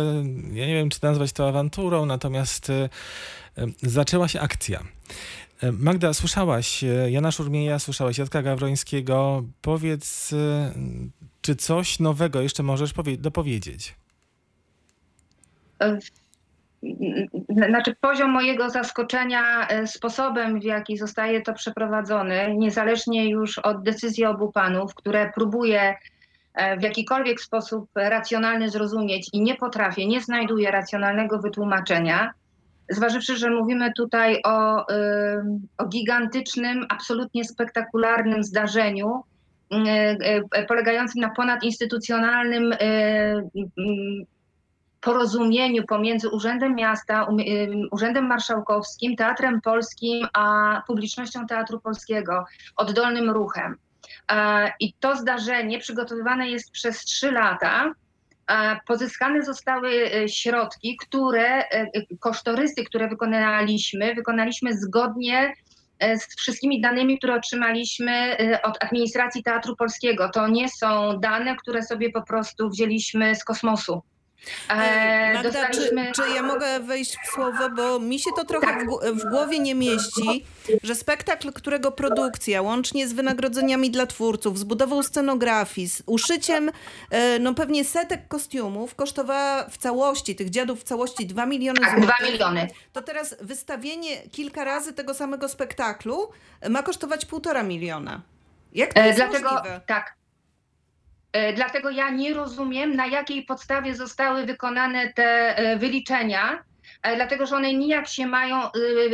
ja 0.53 0.67
nie 0.67 0.73
wiem, 0.73 0.89
czy 0.89 0.99
nazwać 1.03 1.31
to 1.33 1.47
awanturą, 1.49 2.05
natomiast 2.05 2.69
e, 2.69 2.89
e, 3.57 3.67
zaczęła 3.81 4.27
się 4.27 4.39
akcja. 4.41 4.83
Magda, 5.71 6.13
słyszałaś 6.13 6.83
Jana 7.09 7.31
Szurmieja, 7.31 7.79
słyszałaś 7.79 8.17
Jacka 8.17 8.41
Gawrońskiego. 8.41 9.43
Powiedz, 9.61 10.33
czy 11.41 11.55
coś 11.55 11.99
nowego 11.99 12.41
jeszcze 12.41 12.63
możesz 12.63 12.93
powie- 12.93 13.17
dopowiedzieć? 13.17 13.95
E, 15.79 15.97
Znaczy 17.69 17.95
poziom 18.01 18.31
mojego 18.31 18.69
zaskoczenia 18.69 19.67
e, 19.67 19.87
sposobem, 19.87 20.59
w 20.59 20.63
jaki 20.63 20.97
zostaje 20.97 21.41
to 21.41 21.53
przeprowadzone, 21.53 22.55
niezależnie 22.55 23.29
już 23.29 23.59
od 23.59 23.83
decyzji 23.83 24.25
obu 24.25 24.51
panów, 24.51 24.95
które 24.95 25.31
próbuję 25.35 25.95
e, 26.53 26.77
w 26.77 26.81
jakikolwiek 26.83 27.41
sposób 27.41 27.89
racjonalny 27.95 28.69
zrozumieć 28.69 29.29
i 29.33 29.41
nie 29.41 29.55
potrafię, 29.55 30.07
nie 30.07 30.21
znajduję 30.21 30.71
racjonalnego 30.71 31.39
wytłumaczenia, 31.39 32.33
zważywszy, 32.89 33.37
że 33.37 33.49
mówimy 33.49 33.93
tutaj 33.93 34.41
o, 34.43 34.85
ym, 34.91 35.67
o 35.77 35.85
gigantycznym, 35.87 36.85
absolutnie 36.89 37.45
spektakularnym 37.45 38.43
zdarzeniu, 38.43 39.23
polegającym 40.67 41.21
na 41.21 41.29
ponadinstytucjonalnym 41.29 42.73
porozumieniu 45.05 45.83
pomiędzy 45.83 46.29
Urzędem 46.29 46.75
Miasta, 46.75 47.23
um, 47.23 47.37
Urzędem 47.91 48.27
Marszałkowskim, 48.27 49.15
Teatrem 49.15 49.61
Polskim, 49.61 50.27
a 50.33 50.81
publicznością 50.87 51.47
Teatru 51.47 51.79
Polskiego, 51.79 52.45
oddolnym 52.75 53.29
ruchem. 53.29 53.75
E, 54.31 54.71
I 54.79 54.93
to 54.93 55.15
zdarzenie 55.15 55.79
przygotowywane 55.79 56.49
jest 56.49 56.71
przez 56.71 56.99
trzy 56.99 57.31
lata. 57.31 57.93
E, 58.51 58.79
Pozyskane 58.87 59.43
zostały 59.43 59.89
e, 59.91 60.29
środki, 60.29 60.97
które, 60.97 61.63
kosztorysy, 62.19 62.83
które 62.83 63.07
wykonaliśmy, 63.07 64.15
wykonaliśmy 64.15 64.77
zgodnie 64.77 65.53
z 66.01 66.35
wszystkimi 66.37 66.81
danymi, 66.81 67.17
które 67.17 67.35
otrzymaliśmy 67.35 68.37
od 68.63 68.83
administracji 68.83 69.43
Teatru 69.43 69.75
Polskiego. 69.75 70.29
To 70.29 70.47
nie 70.47 70.69
są 70.69 71.19
dane, 71.19 71.55
które 71.55 71.83
sobie 71.83 72.11
po 72.11 72.21
prostu 72.21 72.69
wzięliśmy 72.69 73.35
z 73.35 73.43
kosmosu. 73.43 74.01
E, 74.69 75.33
Magda, 75.33 75.49
czy, 75.49 75.53
dostaliśmy- 75.57 76.11
czy 76.11 76.21
ja 76.35 76.43
mogę 76.43 76.79
wejść 76.79 77.17
w 77.27 77.33
słowo, 77.33 77.69
bo 77.69 77.99
mi 77.99 78.19
się 78.19 78.29
to 78.35 78.45
trochę 78.45 78.67
Tak. 78.67 78.85
w, 78.85 79.19
w 79.21 79.29
głowie 79.29 79.59
nie 79.59 79.75
mieści, 79.75 80.45
że 80.83 80.95
spektakl, 80.95 81.51
którego 81.53 81.91
produkcja, 81.91 82.61
łącznie 82.61 83.07
z 83.07 83.13
wynagrodzeniami 83.13 83.91
dla 83.91 84.05
twórców, 84.05 84.59
z 84.59 84.63
budową 84.63 85.03
scenografii, 85.03 85.89
z 85.89 86.03
uszyciem 86.05 86.71
e, 87.09 87.39
no 87.39 87.53
pewnie 87.53 87.85
setek 87.85 88.27
kostiumów, 88.27 88.95
kosztowała 88.95 89.69
w 89.69 89.77
całości, 89.77 90.35
tych 90.35 90.49
dziadów 90.49 90.79
w 90.79 90.83
całości 90.83 91.25
2 91.25 91.45
miliony 91.45 91.79
Tak, 91.79 91.89
złotych. 91.89 92.05
dwa 92.15 92.31
miliony. 92.31 92.67
To 92.93 93.01
teraz 93.01 93.35
wystawienie 93.41 94.17
kilka 94.31 94.63
razy 94.63 94.93
tego 94.93 95.13
samego 95.13 95.49
spektaklu 95.49 96.29
ma 96.69 96.83
kosztować 96.83 97.25
półtora 97.25 97.63
miliona. 97.63 98.21
Jak 98.73 98.93
to 98.93 99.01
E, 99.01 99.05
jest 99.07 99.17
Dlatego 99.19 99.51
możliwe? 99.51 99.81
tak. 99.87 100.13
E, 101.35 101.53
Dlatego 101.53 101.89
ja 101.89 102.09
nie 102.09 102.33
rozumiem, 102.33 102.95
na 102.95 103.07
jakiej 103.07 103.45
podstawie 103.45 103.95
zostały 103.95 104.45
wykonane 104.45 105.13
te 105.13 105.57
e, 105.57 105.77
wyliczenia, 105.77 106.63
e, 107.03 107.15
dlatego 107.15 107.45
że 107.45 107.55
one 107.55 107.73
nijak 107.73 108.07
się 108.07 108.27
mają 108.27 108.57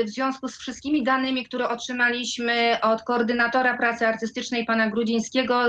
w 0.05 0.09
związku 0.09 0.47
z 0.47 0.57
wszystkimi 0.57 1.03
danymi, 1.03 1.45
które 1.45 1.69
otrzymaliśmy 1.69 2.77
od 2.81 3.03
koordynatora 3.03 3.77
pracy 3.77 4.07
artystycznej 4.07 4.65
pana 4.65 4.89
Grudzińskiego 4.89 5.63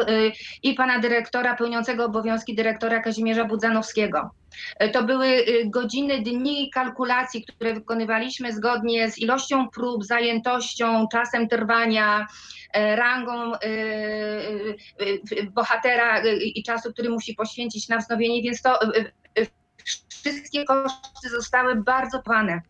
i 0.62 0.74
pana 0.74 0.98
dyrektora 0.98 1.56
pełniącego 1.56 2.04
obowiązki 2.04 2.54
dyrektora 2.54 3.00
Kazimierza 3.00 3.44
Budzanowskiego. 3.44 4.30
E, 4.76 4.88
To 4.88 5.02
były 5.02 5.26
e, 5.26 5.44
godziny, 5.66 6.22
dni 6.22 6.70
kalkulacji, 6.70 7.44
które 7.44 7.74
wykonywaliśmy 7.74 8.52
zgodnie 8.52 9.10
z 9.10 9.18
ilością 9.18 9.68
prób, 9.68 10.04
zajętością, 10.04 11.08
czasem 11.12 11.48
trwania, 11.48 12.26
e, 12.72 12.96
rangą 12.96 13.52
bohatera 15.50 16.22
i 16.34 16.62
czasu, 16.62 16.92
który 16.92 17.10
musi 17.10 17.34
poświęcić 17.34 17.88
na 17.88 17.98
wznowienie, 17.98 18.42
więc 18.42 18.62
to 18.62 18.78
wszystkie 20.08 20.64
koszty 20.64 21.28
zostały 21.30 21.76
bardzo 21.76 22.22
pane. 22.22 22.62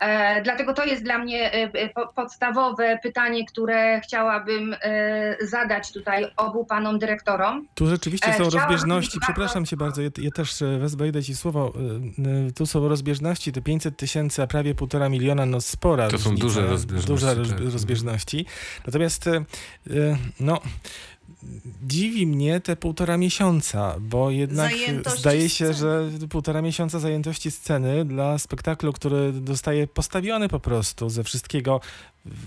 E, 0.00 0.42
Dlatego 0.42 0.74
to 0.74 0.84
jest 0.84 1.02
dla 1.02 1.18
mnie 1.18 1.52
e, 1.52 1.70
e, 1.72 1.88
po- 1.88 2.06
podstawowe 2.08 2.98
pytanie, 3.02 3.46
które 3.46 4.00
chciałabym 4.00 4.76
zadać 5.40 5.92
tutaj 5.92 6.26
obu 6.36 6.64
panom 6.64 6.98
dyrektorom. 6.98 7.68
Tu 7.74 7.86
rzeczywiście 7.86 8.26
są 8.26 8.32
chciałabym 8.32 8.60
rozbieżności, 8.60 9.18
bardzo- 9.20 9.26
przepraszam 9.32 9.66
cię 9.66 9.76
bardzo, 9.76 10.02
ja, 10.02 10.10
ja 10.18 10.30
też 10.30 10.54
wejdę 10.96 11.22
ci 11.22 11.36
słowo. 11.36 11.72
Tu 12.56 12.66
są 12.66 12.88
rozbieżności, 12.88 13.52
te 13.52 13.62
500 13.62 13.96
tysięcy, 13.96 14.42
a 14.42 14.46
prawie 14.46 14.74
półtora 14.74 15.08
miliona, 15.08 15.46
no 15.46 15.60
spora 15.60 16.08
To 16.08 16.18
są 16.18 16.30
różnica, 16.30 16.46
duże 16.46 16.66
rozbieżności, 16.66 17.08
Duże 17.08 17.54
tak. 17.54 17.72
rozbieżności. 17.72 18.46
Natomiast, 18.86 19.24
no... 20.40 20.60
Dziwi 21.82 22.26
mnie 22.26 22.60
te 22.60 22.76
półtora 22.76 23.16
miesiąca, 23.16 23.96
bo 24.00 24.30
jednak 24.30 24.70
Zajętości 24.70 25.20
zdaje 25.20 25.48
się, 25.48 25.74
sceny. 25.74 25.74
że 25.74 26.10
półtora 26.28 26.62
miesiąca 26.62 26.98
zajętości 26.98 27.50
sceny 27.50 28.04
dla 28.04 28.38
spektaklu, 28.38 28.92
który 28.92 29.32
zostaje 29.46 29.86
postawiony 29.86 30.48
po 30.48 30.60
prostu 30.60 31.10
ze 31.10 31.24
wszystkiego. 31.24 31.80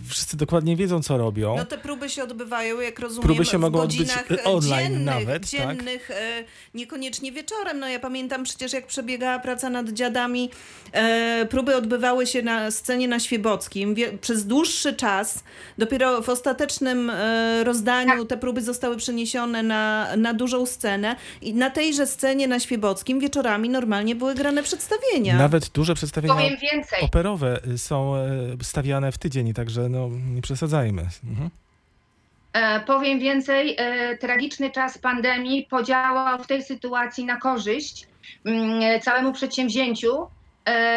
Wszyscy 0.07 0.37
dokładnie 0.37 0.75
wiedzą, 0.75 1.03
co 1.03 1.17
robią. 1.17 1.55
No 1.57 1.65
te 1.65 1.77
próby 1.77 2.09
się 2.09 2.23
odbywają, 2.23 2.79
jak 2.79 2.99
rozumiem, 2.99 3.23
Próby 3.23 3.45
się 3.45 3.57
w 3.57 3.61
mogą 3.61 3.79
odbyć 3.79 3.97
godzinach 3.97 4.31
e, 4.31 4.43
online 4.43 4.93
dziennych, 4.93 5.05
nawet, 5.05 5.51
tak? 5.51 5.77
dziennych 5.77 6.11
e, 6.11 6.43
niekoniecznie 6.73 7.31
wieczorem. 7.31 7.79
No 7.79 7.87
ja 7.87 7.99
pamiętam 7.99 8.43
przecież, 8.43 8.73
jak 8.73 8.87
przebiegała 8.87 9.39
praca 9.39 9.69
nad 9.69 9.89
dziadami, 9.89 10.49
e, 10.91 11.45
próby 11.49 11.75
odbywały 11.75 12.27
się 12.27 12.41
na 12.41 12.71
scenie 12.71 13.07
na 13.07 13.19
Świebockim 13.19 13.95
wie, 13.95 14.17
przez 14.17 14.45
dłuższy 14.45 14.93
czas. 14.93 15.43
Dopiero 15.77 16.21
w 16.21 16.29
ostatecznym 16.29 17.09
e, 17.09 17.63
rozdaniu 17.63 18.25
te 18.25 18.37
próby 18.37 18.61
zostały 18.61 18.97
przeniesione 18.97 19.63
na, 19.63 20.15
na 20.17 20.33
dużą 20.33 20.65
scenę 20.65 21.15
i 21.41 21.53
na 21.53 21.69
tejże 21.69 22.07
scenie 22.07 22.47
na 22.47 22.59
Świebockim 22.59 23.19
wieczorami 23.19 23.69
normalnie 23.69 24.15
były 24.15 24.35
grane 24.35 24.63
przedstawienia. 24.63 25.37
Nawet 25.37 25.69
duże 25.69 25.95
przedstawienia 25.95 26.33
Powiem 26.35 26.57
więcej. 26.57 27.01
operowe 27.01 27.59
y, 27.67 27.77
są 27.77 28.13
stawiane 28.61 29.11
w 29.11 29.17
tydzień, 29.17 29.53
także 29.69 29.89
no, 29.89 30.09
nie 30.35 30.41
przesadzajmy. 30.41 31.01
Mhm. 31.23 31.49
E, 32.53 32.79
Powiem 32.79 33.19
więcej, 33.19 33.75
e, 33.77 34.17
tragiczny 34.17 34.71
czas 34.71 34.97
pandemii 34.97 35.67
podziałał 35.69 36.43
w 36.43 36.47
tej 36.47 36.63
sytuacji 36.63 37.25
na 37.25 37.37
korzyść 37.37 38.07
mm, 38.45 39.01
całemu 39.01 39.33
przedsięwzięciu, 39.33 40.27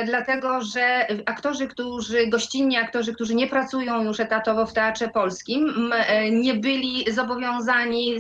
dlatego 0.06 0.60
że 0.60 1.06
aktorzy, 1.26 1.68
którzy 1.68 2.26
gościnni, 2.26 2.76
aktorzy, 2.76 3.14
którzy 3.14 3.34
nie 3.34 3.46
pracują 3.46 4.04
już 4.04 4.20
etatowo 4.20 4.66
w 4.66 4.72
Teatrze 4.72 5.08
Polskim, 5.08 5.92
e, 5.92 6.30
nie 6.30 6.54
byli 6.54 7.12
zobowiązani 7.12 8.18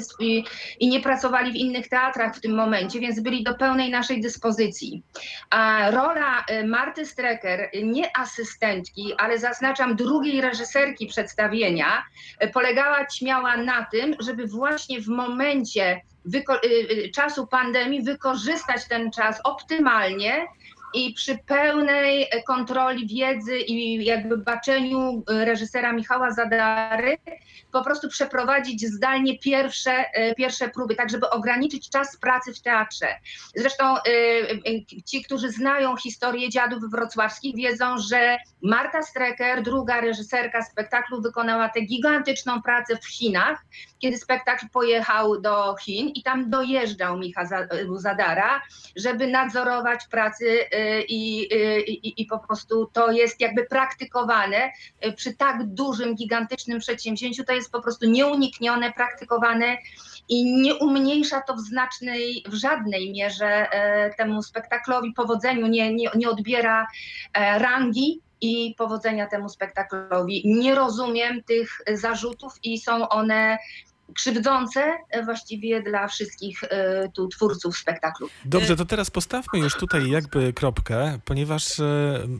i, 0.80 0.88
nie 0.88 1.00
pracowali 1.00 1.52
w 1.52 1.56
innych 1.56 1.88
teatrach 1.88 2.36
w 2.36 2.40
tym 2.40 2.54
momencie, 2.54 3.00
więc 3.00 3.20
byli 3.20 3.44
do 3.44 3.54
pełnej 3.54 3.90
naszej 3.90 4.20
dyspozycji. 4.20 5.02
A 5.50 5.90
rola 5.90 6.44
e, 6.48 6.66
Marty 6.66 7.06
Strecker, 7.06 7.70
nie 7.82 8.16
asystentki, 8.16 9.14
ale 9.18 9.38
zaznaczam 9.38 9.96
drugiej 9.96 10.40
reżyserki 10.40 11.06
przedstawienia, 11.06 12.02
e, 12.38 12.48
polegała 12.48 13.06
śmiała 13.14 13.56
na 13.56 13.86
tym, 13.92 14.16
żeby 14.20 14.46
właśnie 14.46 15.00
w 15.00 15.08
momencie 15.08 16.00
czasu 17.14 17.46
pandemii 17.46 18.02
wykorzystać 18.02 18.88
ten 18.88 19.10
czas 19.10 19.40
optymalnie 19.44 20.46
i 20.94 21.14
przy 21.14 21.38
pełnej 21.38 22.22
e, 22.30 22.42
kontroli 22.42 23.06
wiedzy 23.06 23.58
i 23.58 24.04
jakby 24.04 24.36
baczeniu 24.38 25.22
e, 25.30 25.44
reżysera 25.44 25.92
Michała 25.92 26.30
Zadary 26.30 27.16
po 27.72 27.84
prostu 27.84 28.08
przeprowadzić 28.08 28.86
zdalnie 28.86 29.38
pierwsze, 29.38 29.92
e, 29.92 30.34
pierwsze 30.34 30.68
próby, 30.68 30.94
tak 30.94 31.10
żeby 31.10 31.30
ograniczyć 31.30 31.90
czas 31.90 32.16
pracy 32.16 32.54
w 32.54 32.60
teatrze. 32.60 33.08
Zresztą 33.56 33.96
e, 33.96 34.00
e, 34.00 35.02
ci, 35.06 35.24
którzy 35.24 35.50
znają 35.50 35.96
historię 35.96 36.50
dziadów 36.50 36.82
wrocławskich 36.90 37.56
wiedzą, 37.56 37.98
że 37.98 38.38
Marta 38.62 39.02
Strecker, 39.02 39.62
druga 39.62 40.00
reżyserka 40.00 40.62
spektaklu, 40.62 41.22
wykonała 41.22 41.68
tę 41.68 41.80
gigantyczną 41.80 42.62
pracę 42.62 42.96
w 42.96 43.06
Chinach, 43.06 43.64
kiedy 43.98 44.18
spektakl 44.18 44.66
pojechał 44.72 45.40
do 45.40 45.76
Chin 45.76 46.08
i 46.08 46.22
tam 46.22 46.50
dojeżdżał 46.50 47.18
Micha 47.18 47.46
Za- 47.46 47.68
Zadara, 47.96 48.62
żeby 48.96 49.26
nadzorować 49.26 50.06
pracy 50.10 50.58
i, 51.08 51.48
i, 51.86 52.22
i 52.22 52.26
po 52.26 52.38
prostu 52.38 52.90
to 52.92 53.10
jest 53.10 53.40
jakby 53.40 53.66
praktykowane 53.66 54.70
przy 55.16 55.36
tak 55.36 55.64
dużym, 55.64 56.14
gigantycznym 56.14 56.78
przedsięwzięciu, 56.78 57.44
to 57.44 57.52
jest 57.52 57.61
po 57.70 57.82
prostu 57.82 58.06
nieuniknione, 58.06 58.92
praktykowane 58.92 59.76
i 60.28 60.44
nie 60.44 60.74
umniejsza 60.74 61.40
to 61.40 61.54
w 61.54 61.60
znacznej, 61.60 62.44
w 62.48 62.54
żadnej 62.54 63.12
mierze 63.12 63.46
e, 63.46 64.14
temu 64.14 64.42
spektaklowi, 64.42 65.12
powodzeniu, 65.12 65.66
nie, 65.66 65.94
nie, 65.94 66.10
nie 66.14 66.30
odbiera 66.30 66.86
e, 67.34 67.58
rangi 67.58 68.20
i 68.40 68.74
powodzenia 68.78 69.26
temu 69.26 69.48
spektaklowi. 69.48 70.42
Nie 70.44 70.74
rozumiem 70.74 71.42
tych 71.42 71.80
zarzutów 71.94 72.52
i 72.62 72.78
są 72.78 73.08
one 73.08 73.58
krzywdzące 74.12 74.98
e, 75.10 75.24
właściwie 75.24 75.82
dla 75.82 76.08
wszystkich 76.08 76.64
e, 76.64 77.08
tu 77.14 77.28
twórców 77.28 77.78
spektaklu. 77.78 78.28
Dobrze, 78.44 78.76
to 78.76 78.84
teraz 78.84 79.10
postawmy 79.10 79.58
już 79.58 79.74
tutaj 79.74 80.10
jakby 80.10 80.52
kropkę, 80.52 81.18
ponieważ 81.24 81.80
e, 81.80 81.84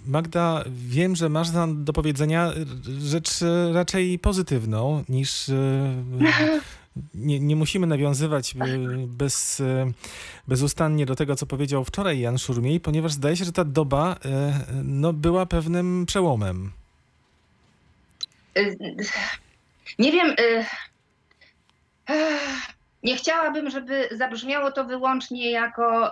Magda, 0.07 0.65
wiem, 0.67 1.17
że 1.17 1.29
masz 1.29 1.51
nam 1.51 1.85
do 1.85 1.93
powiedzenia 1.93 2.47
e, 2.47 2.53
rzecz 3.01 3.43
e, 3.43 3.73
raczej 3.73 4.19
pozytywną 4.19 5.05
niż. 5.09 5.49
e, 5.49 5.55
Nie, 7.15 7.41
nie 7.41 7.57
musimy 7.57 7.87
nawiązywać 7.87 8.55
e, 8.55 8.57
bez, 9.07 9.61
e, 9.61 9.93
bezustannie 10.49 11.07
do 11.07 11.17
tego, 11.17 11.37
co 11.37 11.47
powiedział 11.47 11.85
wczoraj 11.85 12.21
Jan 12.21 12.39
Szurmiej, 12.39 12.81
ponieważ 12.81 13.13
zdaje 13.13 13.37
się, 13.37 13.45
że 13.45 13.53
ta 13.53 13.65
doba 13.65 14.17
e, 14.25 14.61
no, 14.85 15.13
była 15.13 15.47
pewnym 15.47 16.07
przełomem. 16.07 16.73
Nie 19.99 20.13
wiem. 20.13 20.35
Nie 23.03 23.17
chciałabym, 23.17 23.71
żeby 23.71 24.09
zabrzmiało 24.13 24.73
to 24.73 24.85
wyłącznie 24.85 25.51
jako. 25.51 26.11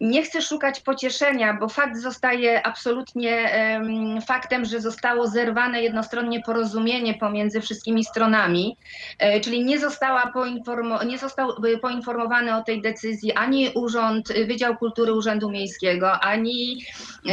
Nie 0.00 0.22
chcę 0.22 0.42
szukać 0.42 0.80
pocieszenia, 0.80 1.54
bo 1.60 1.68
fakt 1.68 1.96
zostaje 1.98 2.66
absolutnie 2.66 3.52
em, 3.52 4.20
faktem, 4.26 4.64
że 4.64 4.80
zostało 4.80 5.26
zerwane 5.26 5.82
jednostronnie 5.82 6.42
porozumienie 6.42 7.14
pomiędzy 7.14 7.60
wszystkimi 7.60 8.04
stronami, 8.04 8.76
E, 9.18 9.40
czyli 9.40 9.64
nie, 9.64 9.78
została 9.78 10.32
poinformo- 10.34 11.06
nie 11.06 11.18
został 11.18 11.64
y, 11.64 11.78
poinformowany 11.78 12.56
o 12.56 12.62
tej 12.62 12.82
decyzji 12.82 13.32
ani 13.32 13.68
Urząd, 13.74 14.30
y, 14.30 14.46
Wydział 14.46 14.76
Kultury 14.76 15.12
Urzędu 15.12 15.50
Miejskiego, 15.50 16.12
ani 16.20 16.84
y, 17.26 17.30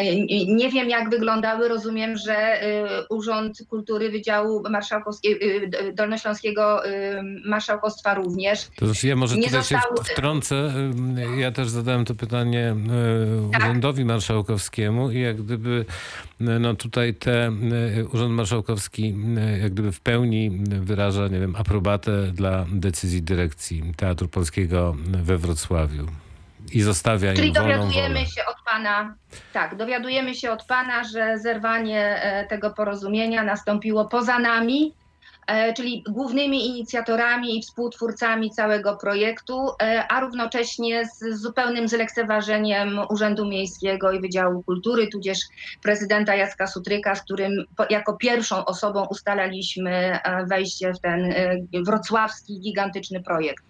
nie 0.48 0.70
wiem 0.70 0.90
jak 0.90 1.10
wyglądały, 1.10 1.68
rozumiem, 1.68 2.18
że 2.18 2.64
y, 2.64 2.68
Urząd 3.10 3.58
Kultury 3.70 4.10
Wydziału 4.12 4.64
Marszałkowskiego, 4.70 5.40
D- 5.68 5.94
Dolnośląskiego 5.94 6.82
Marszałkostwa 7.46 8.14
również. 8.14 8.68
To 8.76 8.86
znaczy 8.86 9.08
ja 9.08 9.16
może 9.16 9.36
Nie 9.36 9.44
tutaj 9.48 9.64
się 9.64 9.76
zostało- 9.76 10.04
wtrącę. 10.04 10.72
Ja 11.38 11.52
też 11.52 11.70
zadałem 11.70 12.06
to 12.06 12.16
pytanie 12.16 12.35
y, 12.44 13.52
Tak. 13.52 13.62
Urzędowi 13.62 14.06
Marszałkowskiemu 14.06 15.12
i 15.12 15.20
jak 15.20 15.42
gdyby 15.42 15.86
y, 16.42 16.60
no 16.60 16.74
tutaj 16.76 17.14
te, 17.14 17.52
y, 17.98 18.08
Urząd 18.14 18.34
Marszałkowski 18.34 19.16
jak 19.62 19.74
gdyby 19.74 19.92
w 19.92 20.00
pełni 20.00 20.52
wyraża, 20.70 21.28
nie 21.28 21.40
wiem, 21.40 21.56
aprobatę 21.56 22.22
dla 22.22 22.66
decyzji 22.72 23.22
dyrekcji 23.22 23.94
Teatru 23.98 24.28
Polskiego 24.28 24.96
we 25.06 25.38
Wrocławiu. 25.38 26.06
I 26.72 26.82
zostawia 26.82 27.34
Czyli 27.34 27.48
im 27.48 27.54
dowiadujemy 27.54 28.14
wolę. 28.16 28.26
się 28.26 28.42
od 28.46 28.56
pana, 28.66 29.16
tak, 29.54 29.76
dowiadujemy 29.76 30.36
się 30.36 30.52
od 30.52 30.64
pana, 30.66 31.04
że 31.04 31.40
zerwanie 31.40 32.22
e, 32.22 32.48
tego 32.48 32.70
porozumienia 32.70 33.44
nastąpiło 33.44 34.06
poza 34.06 34.40
nami, 34.40 34.94
e, 34.94 35.05
czyli 35.76 36.04
głównymi 36.10 36.68
inicjatorami 36.68 37.58
i 37.58 37.62
współtwórcami 37.62 38.52
całego 38.52 38.98
projektu, 38.98 39.70
e, 39.82 40.08
a 40.10 40.20
równocześnie 40.20 41.06
z 41.06 41.42
zupełnym 41.42 41.88
zlekceważeniem 41.88 43.00
Urzędu 43.10 43.46
Miejskiego 43.46 44.12
i 44.12 44.22
Wydziału 44.22 44.64
Kultury, 44.64 45.08
tudzież 45.08 45.40
prezydenta 45.84 46.36
Jacka 46.36 46.68
Sutryka, 46.68 47.16
z 47.16 47.22
którym 47.22 47.52
jako 47.90 48.18
pierwszą 48.18 48.66
osobą 48.66 49.06
ustalaliśmy 49.06 49.92
e, 49.92 50.46
wejście 50.46 50.94
w 50.94 51.00
ten 51.00 51.32
e, 51.32 51.56
wrocławski 51.84 52.60
gigantyczny 52.60 53.24
projekt. 53.24 53.64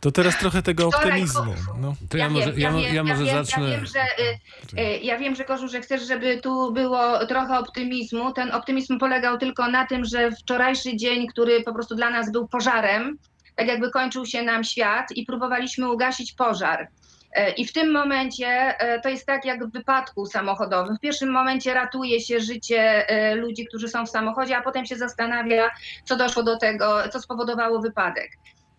To 0.00 0.12
teraz 0.12 0.38
trochę 0.38 0.62
tego 0.62 0.90
Wczoraj 0.90 1.08
optymizmu. 1.08 1.54
No. 1.80 1.94
To 2.10 2.16
ja, 2.16 2.30
może, 2.30 2.52
wiem, 2.52 2.78
ja, 2.78 2.88
ja 2.88 3.04
może 3.04 3.24
wiem, 3.24 3.34
zacznę. 3.34 3.70
Ja 3.70 3.76
wiem, 3.76 3.86
że, 3.86 4.00
y, 4.00 4.80
y, 4.80 4.98
ja 4.98 5.18
wiem, 5.18 5.34
że 5.34 5.44
Korzu, 5.44 5.68
że 5.68 5.80
chcesz, 5.80 6.02
żeby 6.02 6.40
tu 6.40 6.72
było 6.72 7.26
trochę 7.26 7.58
optymizmu. 7.58 8.32
Ten 8.32 8.52
optymizm 8.52 8.98
polegał 8.98 9.38
tylko 9.38 9.68
na 9.68 9.86
tym, 9.86 10.04
że 10.04 10.30
wczorajszy 10.30 10.96
dzień, 10.96 11.26
który 11.26 11.62
po 11.62 11.74
prostu 11.74 11.94
dla 11.94 12.10
nas 12.10 12.32
był 12.32 12.48
pożarem, 12.48 13.18
tak 13.56 13.66
jakby 13.66 13.90
kończył 13.90 14.26
się 14.26 14.42
nam 14.42 14.64
świat 14.64 15.12
i 15.14 15.26
próbowaliśmy 15.26 15.92
ugasić 15.92 16.32
pożar. 16.32 16.88
E, 17.34 17.50
I 17.50 17.66
w 17.66 17.72
tym 17.72 17.92
momencie 17.92 18.46
e, 18.78 19.00
to 19.00 19.08
jest 19.08 19.26
tak 19.26 19.44
jak 19.44 19.66
w 19.66 19.72
wypadku 19.72 20.26
samochodowym. 20.26 20.96
W 20.96 21.00
pierwszym 21.00 21.30
momencie 21.30 21.74
ratuje 21.74 22.20
się 22.20 22.40
życie 22.40 23.08
e, 23.08 23.34
ludzi, 23.34 23.66
którzy 23.66 23.88
są 23.88 24.06
w 24.06 24.10
samochodzie, 24.10 24.56
a 24.56 24.62
potem 24.62 24.86
się 24.86 24.96
zastanawia, 24.96 25.70
co 26.04 26.16
doszło 26.16 26.42
do 26.42 26.58
tego, 26.58 27.08
co 27.12 27.20
spowodowało 27.20 27.80
wypadek. 27.80 28.30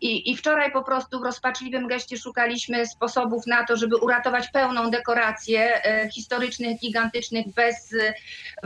I, 0.05 0.31
I 0.31 0.37
wczoraj 0.37 0.71
po 0.71 0.83
prostu 0.83 1.19
w 1.19 1.23
rozpaczliwym 1.23 1.87
geście 1.87 2.17
szukaliśmy 2.17 2.87
sposobów 2.87 3.47
na 3.47 3.65
to, 3.65 3.77
żeby 3.77 3.97
uratować 3.97 4.47
pełną 4.47 4.91
dekorację 4.91 5.85
e, 5.85 6.09
historycznych, 6.09 6.79
gigantycznych, 6.79 7.45
bez 7.53 7.93
e, 7.93 8.13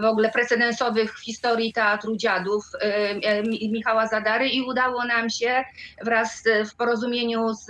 w 0.01 0.05
ogóle 0.05 0.29
precedensowych 0.31 1.13
w 1.17 1.23
historii 1.23 1.73
Teatru 1.73 2.17
Dziadów 2.17 2.65
e, 2.81 3.43
Mi- 3.43 3.69
Michała 3.71 4.07
Zadary. 4.07 4.49
I 4.49 4.61
udało 4.61 5.05
nam 5.05 5.29
się 5.29 5.63
wraz 6.03 6.43
w 6.71 6.75
porozumieniu 6.75 7.53
z 7.53 7.67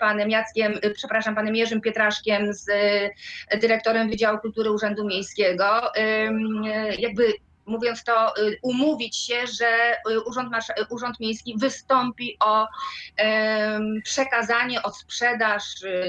panem 0.00 0.30
Jackiem, 0.30 0.74
przepraszam, 0.94 1.34
panem 1.34 1.56
Jerzym 1.56 1.80
Pietraszkiem, 1.80 2.52
z 2.52 2.66
dyrektorem 3.60 4.10
Wydziału 4.10 4.38
Kultury 4.38 4.70
Urzędu 4.70 5.04
Miejskiego, 5.06 5.64
jakby 6.98 7.32
mówiąc 7.68 8.04
to, 8.04 8.36
y, 8.36 8.58
umówić 8.62 9.16
się, 9.16 9.46
że 9.46 9.96
y, 10.10 10.20
Urząd, 10.20 10.52
Marsz- 10.52 10.80
y, 10.80 10.86
Urząd 10.90 11.20
Miejski 11.20 11.54
wystąpi 11.58 12.36
o 12.40 12.66
przekazanie, 14.04 14.82
o 14.82 14.92
sprzedaż, 14.92 15.62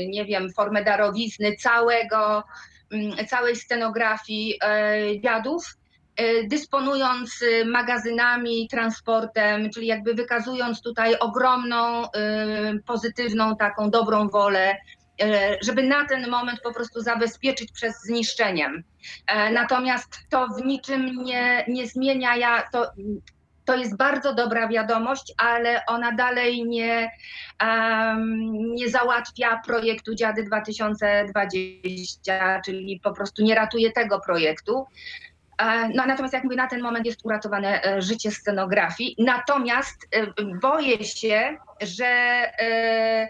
nie 0.08 0.26
wiem, 0.26 0.54
formę 0.54 0.84
darowizny 0.84 1.56
całego, 1.56 2.44
mm, 2.92 3.28
całej 3.28 3.56
scenografii 3.56 4.60
e, 4.64 5.22
dziadów, 5.22 5.78
e, 6.16 6.44
dysponując 6.44 7.44
magazynami, 7.66 8.68
transportem, 8.68 9.70
czyli 9.70 9.88
jakby 9.88 10.14
wykazując 10.14 10.82
tutaj 10.82 11.16
ogromną, 11.20 12.04
pozytywną, 12.86 13.56
taką 13.56 13.90
dobrą 13.90 14.30
wolę 14.30 14.78
żeby 15.62 15.84
na 15.84 16.06
ten 16.06 16.30
moment 16.30 16.60
po 16.62 16.74
prostu 16.74 17.02
zabezpieczyć 17.02 17.72
przed 17.72 17.94
zniszczeniem. 17.96 18.84
E, 19.28 19.52
Natomiast 19.52 20.10
to 20.30 20.48
w 20.48 20.66
niczym 20.66 21.24
nie, 21.24 21.66
nie 21.68 21.88
zmienia, 21.88 22.36
ja, 22.36 22.64
to, 22.72 22.92
to 23.66 23.76
jest 23.76 23.98
bardzo 23.98 24.34
dobra 24.34 24.68
wiadomość, 24.68 25.34
ale 25.38 25.86
ona 25.86 26.12
dalej 26.12 26.66
nie, 26.66 27.12
em, 27.60 28.52
nie 28.76 28.90
załatwia 28.90 29.62
projektu 29.66 30.16
Dziady 30.16 30.44
2020, 30.44 32.62
czyli 32.66 33.00
po 33.04 33.14
prostu 33.14 33.44
nie 33.44 33.56
ratuje 33.56 33.92
tego 33.92 34.20
projektu. 34.20 34.86
E, 35.58 35.90
No, 35.96 36.06
natomiast 36.06 36.34
jak 36.34 36.44
mówię, 36.44 36.56
na 36.56 36.68
ten 36.68 36.82
moment 36.82 37.06
jest 37.06 37.26
uratowane 37.26 37.84
e, 37.84 38.02
życie 38.02 38.32
scenografii. 38.32 39.16
Natomiast 39.20 40.08
e, 40.12 40.26
boję 40.62 41.04
się, 41.04 41.58
że 41.82 42.06
e, 42.62 43.30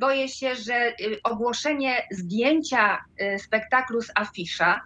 boję 0.00 0.28
się, 0.28 0.56
że 0.56 0.74
y, 0.74 1.22
ogłoszenie 1.24 2.06
zdjęcia 2.10 3.04
y, 3.20 3.38
spektaklu 3.38 4.02
z 4.02 4.10
afisza, 4.14 4.80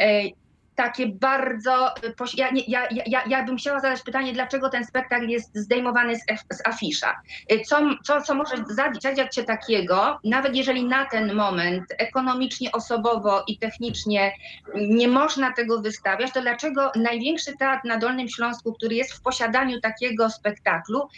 y, 0.00 0.32
takie 0.78 1.06
bardzo. 1.06 1.94
Ja, 2.36 2.48
ja, 2.68 2.88
ja, 3.06 3.22
ja 3.26 3.44
bym 3.44 3.56
chciała 3.56 3.80
zadać 3.80 4.02
pytanie, 4.02 4.32
dlaczego 4.32 4.68
ten 4.68 4.84
spektakl 4.84 5.28
jest 5.28 5.56
zdejmowany 5.56 6.16
z, 6.16 6.20
z 6.50 6.66
afisza? 6.66 7.20
Co, 7.66 7.80
co, 8.04 8.22
co 8.22 8.34
może 8.34 8.56
zadziać 9.02 9.34
się 9.34 9.44
takiego, 9.44 10.18
nawet 10.24 10.56
jeżeli 10.56 10.84
na 10.84 11.06
ten 11.06 11.34
moment 11.34 11.84
ekonomicznie, 11.98 12.72
osobowo 12.72 13.44
i 13.46 13.58
technicznie 13.58 14.32
nie 14.74 15.08
można 15.08 15.52
tego 15.52 15.80
wystawiać, 15.80 16.32
to 16.32 16.42
dlaczego 16.42 16.92
największy 16.96 17.56
teatr 17.58 17.84
na 17.84 17.96
Dolnym 17.96 18.28
Śląsku, 18.28 18.72
który 18.72 18.94
jest 18.94 19.12
w 19.12 19.22
posiadaniu 19.22 19.80
takiego 19.80 20.30
spektaklu, 20.30 21.08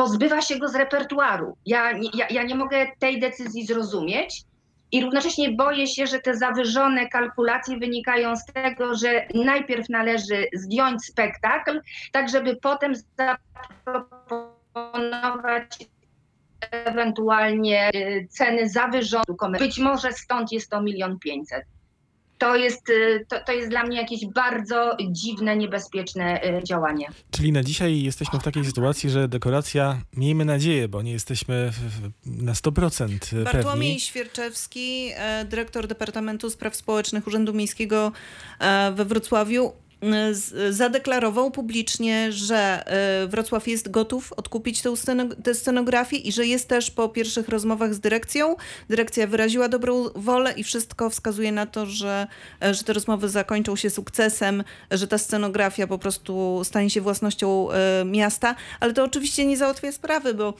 pozbywa 0.00 0.42
się 0.42 0.58
go 0.58 0.68
z 0.68 0.74
repertuaru. 0.74 1.56
Ja, 1.66 1.92
ja, 1.92 2.26
ja 2.30 2.42
nie 2.42 2.54
mogę 2.54 2.86
tej 2.98 3.20
decyzji 3.20 3.66
zrozumieć. 3.66 4.42
I 4.92 5.02
równocześnie 5.02 5.52
boję 5.52 5.86
się, 5.86 6.06
że 6.06 6.18
te 6.18 6.36
zawyżone 6.36 7.08
kalkulacje 7.08 7.78
wynikają 7.78 8.36
z 8.36 8.46
tego, 8.46 8.94
że 8.94 9.26
najpierw 9.34 9.88
należy 9.88 10.46
zdjąć 10.54 11.04
spektakl, 11.04 11.80
tak 12.12 12.28
żeby 12.28 12.56
potem 12.56 12.92
zaproponować 13.84 15.78
ewentualnie 16.70 17.90
y, 17.94 18.28
ceny 18.30 18.68
zawyżone. 18.68 19.58
Być 19.58 19.78
może 19.78 20.12
stąd 20.12 20.52
jest 20.52 20.70
to 20.70 20.82
milion 20.82 21.18
pięćset. 21.18 21.64
To 22.40 22.56
jest, 22.56 22.90
y, 22.90 23.26
to, 23.28 23.36
to 23.46 23.52
jest 23.52 23.68
dla 23.68 23.84
mnie 23.84 23.96
jakieś 23.96 24.26
bardzo 24.26 24.96
dziwne, 25.10 25.56
niebezpieczne 25.56 26.44
y, 26.44 26.64
działanie. 26.64 27.06
Czyli 27.30 27.52
na 27.52 27.62
dzisiaj 27.62 28.02
jesteśmy 28.02 28.38
w 28.40 28.42
takiej 28.42 28.64
sytuacji, 28.64 29.10
że 29.10 29.28
dekoracja, 29.28 30.00
miejmy 30.16 30.44
nadzieję, 30.44 30.88
bo 30.88 31.02
nie 31.02 31.12
jesteśmy 31.12 31.70
na 32.26 32.52
100% 32.52 33.44
Bartłomiej 33.44 33.64
pewni. 33.64 34.00
Świerczewski, 34.00 35.10
e, 35.16 35.44
dyrektor 35.44 35.86
Departamentu 35.86 36.50
Spraw 36.50 36.76
Społecznych 36.76 37.26
Urzędu 37.26 37.54
Miejskiego 37.54 38.12
e, 38.58 38.92
we 38.92 39.04
Wrocławiu, 39.04 39.72
zadeklarował 40.70 41.50
publicznie, 41.50 42.32
że 42.32 42.86
e, 42.86 43.26
Wrocław 43.26 43.68
jest 43.68 43.90
gotów 43.90 44.32
odkupić 44.32 44.82
tę 45.42 45.54
scenografię 45.54 46.16
i 46.16 46.32
że 46.32 46.46
jest 46.46 46.68
też 46.68 46.90
po 46.90 47.08
pierwszych 47.08 47.48
rozmowach 47.48 47.94
z 47.94 48.00
dyrekcją. 48.00 48.56
Dyrekcja 48.88 49.26
wyraziła 49.26 49.68
dobrą 49.68 50.08
wolę 50.14 50.52
i 50.56 50.64
wszystko 50.64 51.10
wskazuje 51.10 51.52
na 51.52 51.66
to, 51.66 51.86
że, 51.86 52.26
e, 52.62 52.74
że 52.74 52.84
te 52.84 52.92
rozmowy 52.92 53.28
zakończą 53.28 53.76
się 53.76 53.90
sukcesem, 53.90 54.64
że 54.90 55.06
ta 55.06 55.18
scenografia 55.18 55.86
po 55.86 55.98
prostu 55.98 56.60
stanie 56.64 56.90
się 56.90 57.00
własnością 57.00 57.70
e, 57.70 58.04
miasta, 58.04 58.54
ale 58.80 58.92
to 58.92 59.04
oczywiście 59.04 59.46
nie 59.46 59.56
załatwia 59.56 59.92
sprawy, 59.92 60.34
bo 60.34 60.54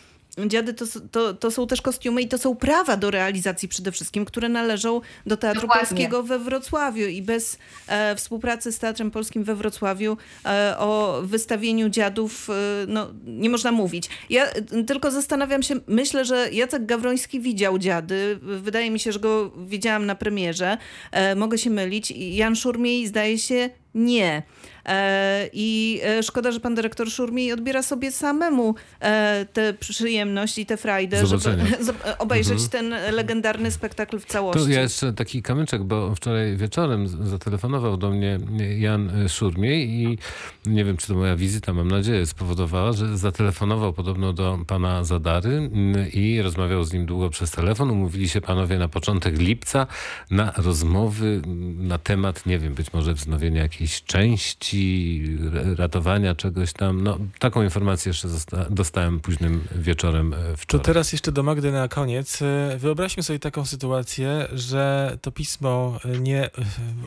Dziady 0.46 0.74
to, 0.74 0.84
to, 1.10 1.34
to 1.34 1.50
są 1.50 1.66
też 1.66 1.82
kostiumy 1.82 2.22
i 2.22 2.28
to 2.28 2.38
są 2.38 2.56
prawa 2.56 2.96
do 2.96 3.10
realizacji 3.10 3.68
przede 3.68 3.92
wszystkim, 3.92 4.24
które 4.24 4.48
należą 4.48 5.00
do 5.26 5.36
Teatru 5.36 5.60
Dokładnie. 5.60 5.86
Polskiego 5.86 6.22
we 6.22 6.38
Wrocławiu 6.38 7.06
i 7.06 7.22
bez 7.22 7.58
e, 7.86 8.16
współpracy 8.16 8.72
z 8.72 8.78
Teatrem 8.78 9.10
Polskim 9.10 9.44
we 9.44 9.54
Wrocławiu 9.54 10.16
e, 10.44 10.78
o 10.78 11.20
wystawieniu 11.22 11.88
dziadów 11.88 12.50
e, 12.50 12.52
no, 12.88 13.10
nie 13.26 13.50
można 13.50 13.72
mówić. 13.72 14.08
Ja 14.30 14.44
e, 14.44 14.84
tylko 14.84 15.10
zastanawiam 15.10 15.62
się, 15.62 15.74
myślę, 15.86 16.24
że 16.24 16.48
Jacek 16.52 16.86
Gawroński 16.86 17.40
widział 17.40 17.78
dziady. 17.78 18.38
Wydaje 18.42 18.90
mi 18.90 19.00
się, 19.00 19.12
że 19.12 19.20
go 19.20 19.50
widziałam 19.50 20.06
na 20.06 20.14
premierze. 20.14 20.78
E, 21.12 21.34
mogę 21.34 21.58
się 21.58 21.70
mylić. 21.70 22.10
Jan 22.10 22.56
Szurmiej 22.56 23.06
zdaje 23.06 23.38
się 23.38 23.70
nie. 23.94 24.42
E, 24.86 25.50
I 25.52 26.00
e, 26.04 26.22
szkoda, 26.22 26.52
że 26.52 26.60
pan 26.60 26.74
dyrektor 26.74 27.10
Szurmiej 27.10 27.52
odbiera 27.52 27.82
sobie 27.82 28.12
samemu 28.12 28.74
e, 29.00 29.46
tę 29.52 29.74
przyjemność 29.74 30.58
i 30.58 30.66
tę 30.66 30.76
frajdę, 30.76 31.26
żeby 31.26 31.42
Zobaczenia. 31.42 31.64
obejrzeć 32.18 32.60
Mhm. 32.60 32.70
ten 32.70 33.14
legendarny 33.14 33.70
spektakl 33.70 34.18
w 34.18 34.24
całości. 34.24 34.64
To 34.64 34.70
ja 34.70 34.80
jeszcze 34.80 35.12
taki 35.12 35.42
kamyczek, 35.42 35.82
bo 35.82 36.14
wczoraj 36.14 36.56
wieczorem 36.56 37.08
zatelefonował 37.28 37.96
do 37.96 38.10
mnie 38.10 38.38
Jan 38.78 39.28
Szurmiej 39.28 39.88
i 39.90 40.18
nie 40.66 40.84
wiem, 40.84 40.96
czy 40.96 41.06
to 41.06 41.14
moja 41.14 41.36
wizyta, 41.36 41.72
mam 41.72 41.88
nadzieję, 41.88 42.26
spowodowała, 42.26 42.92
że 42.92 43.18
zatelefonował 43.18 43.92
podobno 43.92 44.32
do 44.32 44.58
pana 44.66 45.04
Zadary 45.04 45.50
mm, 45.50 46.12
i 46.12 46.42
rozmawiał 46.42 46.84
z 46.84 46.92
nim 46.92 47.06
długo 47.06 47.30
przez 47.30 47.50
telefon. 47.50 47.90
Umówili 47.90 48.28
się 48.28 48.40
panowie 48.40 48.78
na 48.78 48.88
początek 48.88 49.38
lipca 49.38 49.86
na 50.30 50.52
rozmowy 50.56 51.42
mm, 51.44 51.88
na 51.88 51.98
temat, 51.98 52.46
nie 52.46 52.58
wiem, 52.58 52.74
być 52.74 52.92
może 52.92 53.14
wznowienia 53.14 53.62
jakiejś 53.62 53.79
części, 53.88 55.22
r- 55.54 55.78
ratowania 55.78 56.34
czegoś 56.34 56.72
tam. 56.72 57.02
No, 57.02 57.18
taką 57.38 57.62
informację 57.62 58.10
jeszcze 58.10 58.28
dostałem 58.70 59.20
późnym 59.20 59.64
wieczorem 59.76 60.34
e, 60.34 60.36
To 60.36 60.56
wczoraj. 60.56 60.84
teraz 60.84 61.12
jeszcze 61.12 61.32
do 61.32 61.42
Magdy 61.42 61.72
na 61.72 61.88
koniec. 61.88 62.42
E, 62.42 62.76
Wyobraźmy 62.78 63.22
sobie 63.22 63.38
taką 63.38 63.64
sytuację, 63.66 64.48
że 64.52 65.16
to 65.22 65.32
pismo 65.32 65.98
e, 66.04 66.18
nie 66.18 66.50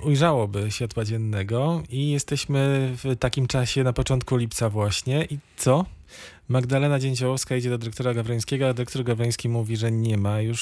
ujrzałoby 0.03 0.71
światła 0.71 1.05
dziennego 1.05 1.83
i 1.89 2.09
jesteśmy 2.11 2.91
w 3.03 3.15
takim 3.19 3.47
czasie 3.47 3.83
na 3.83 3.93
początku 3.93 4.37
lipca 4.37 4.69
właśnie. 4.69 5.25
I 5.25 5.37
co? 5.57 5.85
Magdalena 6.49 6.99
Dzięciołowska 6.99 7.55
idzie 7.55 7.69
do 7.69 7.77
dyrektora 7.77 8.13
Gawrońskiego, 8.13 8.69
a 8.69 8.73
dyrektor 8.73 9.03
Gawroński 9.03 9.49
mówi, 9.49 9.77
że 9.77 9.91
nie 9.91 10.17
ma 10.17 10.41
już 10.41 10.59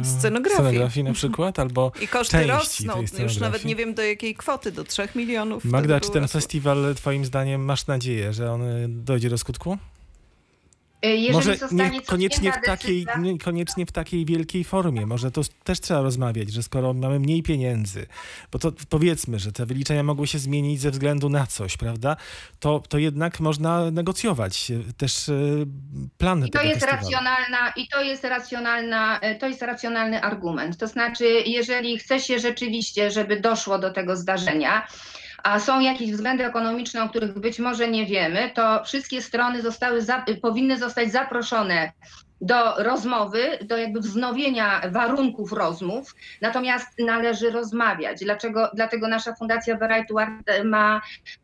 e, 0.00 0.04
Scenografii. 0.04 0.54
scenografii 0.60 1.04
na 1.04 1.12
przykład, 1.12 1.58
albo 1.58 1.92
I 2.02 2.08
koszty 2.08 2.46
rosną. 2.46 3.04
Już 3.22 3.36
nawet 3.36 3.64
nie 3.64 3.76
wiem 3.76 3.94
do 3.94 4.02
jakiej 4.02 4.34
kwoty, 4.34 4.72
do 4.72 4.84
3 4.84 5.08
milionów. 5.14 5.64
Magda, 5.64 6.00
czy 6.00 6.10
ten 6.10 6.22
rosło. 6.22 6.40
festiwal 6.40 6.94
twoim 6.94 7.24
zdaniem 7.24 7.64
masz 7.64 7.86
nadzieję, 7.86 8.32
że 8.32 8.52
on 8.52 8.62
e, 8.62 8.88
dojdzie 8.88 9.30
do 9.30 9.38
skutku? 9.38 9.78
Y, 11.04 11.08
Jeżeli 11.08 11.32
Może 11.32 11.56
zostanie 11.56 11.90
niekoniecznie 11.90 12.52
w, 12.52 12.66
takiej, 12.66 13.06
decyzja- 13.06 13.20
niekoniecznie 13.22 13.86
w 13.86 13.92
takiej 13.92 14.24
wielkiej 14.24 14.64
formie. 14.64 15.06
Może 15.06 15.30
to 15.30 15.40
też 15.64 15.80
trzeba 15.80 16.00
rozmawiać, 16.00 16.52
że 16.52 16.62
skoro 16.62 16.94
mamy 16.94 17.20
mniej 17.20 17.42
pieniędzy, 17.42 18.06
bo 18.52 18.58
to 18.58 18.72
powiedzmy, 18.88 19.38
że 19.38 19.52
te 19.52 19.66
wyliczenia 19.66 20.02
mogły 20.02 20.26
się 20.26 20.38
zmienić 20.38 20.80
ze 20.80 20.90
względu 20.90 21.28
na 21.28 21.46
coś, 21.46 21.76
prawda? 21.76 22.16
To, 22.60 22.82
to 22.88 22.98
jednak 22.98 23.40
można 23.40 23.90
negocjować 23.90 24.70
e, 24.70 24.92
też 24.92 25.28
e, 25.28 25.32
plan 26.18 26.46
I 26.46 26.50
to 26.50 26.62
jest 26.62 26.80
festiwalu. 26.80 27.02
racjonalna, 27.02 27.72
i 27.76 27.88
to 27.88 28.02
jest 28.02 28.24
racjonalna, 28.24 29.20
to 29.40 29.48
jest 29.48 29.62
racjonalny 29.62 30.22
argument. 30.22 30.76
To 30.76 30.86
znaczy, 30.86 31.24
jeżeli 31.46 31.98
chce 31.98 32.20
się 32.20 32.38
rzeczywiście, 32.38 33.10
żeby 33.10 33.40
doszło 33.40 33.78
do 33.78 33.90
tego 33.90 34.16
zdarzenia, 34.16 34.86
a 35.42 35.60
są 35.60 35.80
jakieś 35.80 36.12
względy 36.12 36.46
ekonomiczne, 36.46 37.02
o 37.04 37.08
których 37.08 37.38
być 37.38 37.58
może 37.58 37.88
nie 37.88 38.06
wiemy, 38.06 38.50
to 38.54 38.84
wszystkie 38.84 39.22
strony 39.22 39.62
zostały 39.62 40.02
za, 40.02 40.24
powinny 40.42 40.78
zostać 40.78 41.12
zaproszone 41.12 41.92
do 42.40 42.74
rozmowy, 42.78 43.58
do 43.62 43.76
jakby 43.76 44.00
wznowienia 44.00 44.80
warunków 44.90 45.52
rozmów, 45.52 46.14
natomiast 46.40 46.88
należy 46.98 47.50
rozmawiać. 47.50 48.20
Dlaczego? 48.20 48.70
Dlatego 48.74 49.08
nasza 49.08 49.34
Fundacja 49.34 49.76
Variety 49.76 50.14
Art 50.18 50.64
ma 50.64 51.00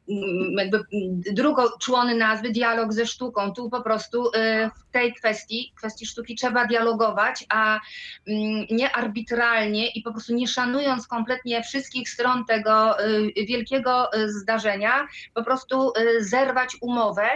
mm, 0.09 0.53
jakby 0.59 0.77
mm, 0.77 1.21
drugą 1.33 1.63
człony 1.81 2.15
nazwy 2.15 2.51
dialog 2.51 2.93
ze 2.93 3.07
sztuką. 3.07 3.53
Tu 3.53 3.71
po 3.71 3.83
prostu 3.83 4.27
y, 4.27 4.31
w 4.77 4.93
tej 4.93 5.15
kwestii, 5.15 5.73
kwestii 5.77 6.07
sztuki 6.07 6.35
trzeba 6.35 6.67
dialogować, 6.67 7.45
a 7.49 7.81
mm, 8.29 8.67
nie 8.71 8.93
arbitralnie 8.93 9.89
i 9.89 10.03
po 10.03 10.13
prostu 10.13 10.35
nie 10.35 10.49
szanując 10.49 11.07
kompletnie 11.07 11.63
wszystkich 11.63 12.11
stron 12.11 12.45
tego 12.45 13.05
y, 13.07 13.33
wielkiego 13.49 14.15
y, 14.15 14.33
zdarzenia, 14.33 15.09
po 15.35 15.45
prostu 15.45 15.93
zerwać 16.21 16.77
umowę 16.81 17.29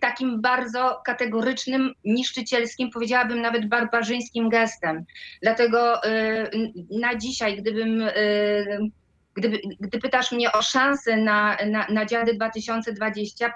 takim 0.00 0.40
bardzo 0.40 1.00
kategorycznym, 1.04 1.94
niszczycielskim, 2.04 2.90
powiedziałabym 2.90 3.42
nawet 3.42 3.68
barbarzyńskim 3.68 4.48
gestem. 4.48 5.04
Dlatego 5.42 6.04
y, 6.04 6.50
na 6.90 7.14
dzisiaj, 7.16 7.56
gdybym, 7.56 8.00
y, 8.00 8.78
gdyby, 9.34 9.60
gdy 9.80 9.98
pytasz 9.98 10.32
mnie 10.32 10.52
o 10.52 10.62
szanse 10.62 11.16
na, 11.16 11.56
na, 11.66 11.86
na 11.88 12.06
Dziady 12.06 12.34
2020, 12.34 13.52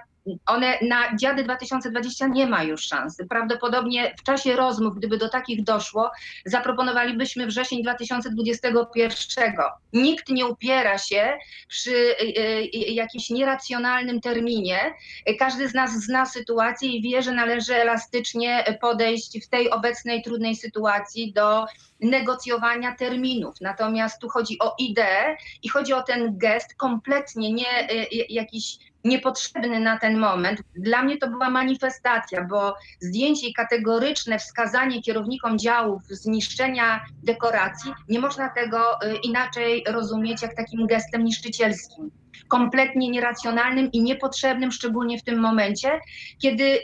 one 0.47 0.79
na 0.83 1.17
Dziady 1.17 1.45
2020 1.45 2.27
nie 2.27 2.47
ma 2.47 2.63
już 2.63 2.83
szansy. 2.83 3.27
Prawdopodobnie 3.27 4.15
w 4.19 4.23
czasie 4.23 4.57
rozmów, 4.57 4.95
gdyby 4.95 5.19
do 5.19 5.29
takich 5.29 5.65
doszło, 5.65 6.11
zaproponowalibyśmy 6.45 7.47
wrzesień 7.47 7.83
2021. 7.83 9.55
Nikt 9.93 10.29
nie 10.29 10.47
upiera 10.47 10.99
się 10.99 11.39
przy 11.69 11.91
y, 11.91 12.41
y, 12.75 12.93
jakimś 12.93 13.31
nieracjonalnym 13.31 14.21
terminie. 14.21 14.95
Każdy 15.39 15.69
z 15.69 15.75
nas 15.75 15.91
zna 15.91 16.27
sytuację 16.27 16.89
i 16.89 17.03
wie, 17.03 17.23
że 17.23 17.33
należy 17.33 17.75
elastycznie 17.75 18.79
podejść 18.81 19.47
w 19.47 19.49
tej 19.49 19.71
obecnej 19.71 20.23
trudnej 20.23 20.57
sytuacji 20.57 21.33
do 21.33 21.67
negocjowania 22.01 22.95
terminów. 22.97 23.55
Natomiast 23.61 24.21
tu 24.21 24.29
chodzi 24.29 24.59
o 24.59 24.75
ideę 24.79 25.37
i 25.63 25.69
chodzi 25.69 25.93
o 25.93 26.03
ten 26.03 26.39
gest 26.39 26.75
kompletnie 26.75 27.53
nie 27.53 27.91
y, 27.91 27.95
y, 27.95 28.27
jakiś 28.29 28.79
niepotrzebny 29.07 29.81
na 29.81 29.99
ten 29.99 30.19
moment. 30.19 30.63
Dla 30.77 31.03
mnie 31.03 31.19
to 31.19 31.29
była 31.29 31.51
manifestacja, 31.51 32.45
bo 32.45 32.75
zdjęcie 33.01 33.49
i 33.49 33.55
kategoryczne 33.55 34.39
wskazanie 34.39 35.03
kierownikom 35.03 35.59
działów 35.59 36.03
zniszczenia 36.11 37.01
dekoracji, 37.23 37.93
nie 38.09 38.21
można 38.21 38.49
tego 38.49 39.03
y, 39.03 39.17
inaczej 39.17 39.85
rozumieć 39.89 40.43
jak 40.43 40.57
takim 40.57 40.87
gestem 40.87 41.25
niszczycielskim. 41.25 42.11
Kompletnie 42.49 43.11
nieracjonalnym 43.11 43.93
i 43.93 44.03
niepotrzebnym, 44.03 44.73
szczególnie 44.73 45.19
w 45.19 45.25
tym 45.25 45.41
momencie, 45.41 46.01
kiedy, 46.43 46.79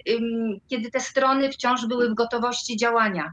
kiedy 0.70 0.90
te 0.90 1.00
strony 1.00 1.52
wciąż 1.52 1.86
były 1.86 2.10
w 2.10 2.14
gotowości 2.14 2.76
działania. 2.76 3.32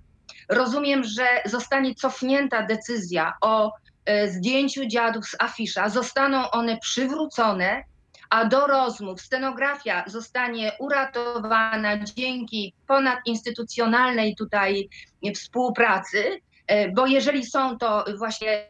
Rozumiem, 0.49 1.03
że 1.03 1.27
zostanie 1.45 1.95
cofnięta 1.95 2.63
decyzja 2.63 3.33
o 3.41 3.71
e, 4.05 4.27
zdjęciu 4.27 4.85
dziadów 4.85 5.25
z 5.25 5.35
afisza, 5.39 5.89
zostaną 5.89 6.51
one 6.51 6.77
przywrócone, 6.77 7.83
a 8.29 8.45
do 8.45 8.67
rozmów. 8.67 9.21
Scenografia 9.21 10.03
zostanie 10.07 10.71
uratowana 10.79 12.03
dzięki 12.03 12.73
ponadinstytucjonalnej 12.87 14.35
tutaj 14.35 14.89
współpracy, 15.35 16.41
e, 16.67 16.91
bo 16.91 17.07
jeżeli 17.07 17.45
są 17.45 17.77
to 17.77 18.05
właśnie 18.17 18.67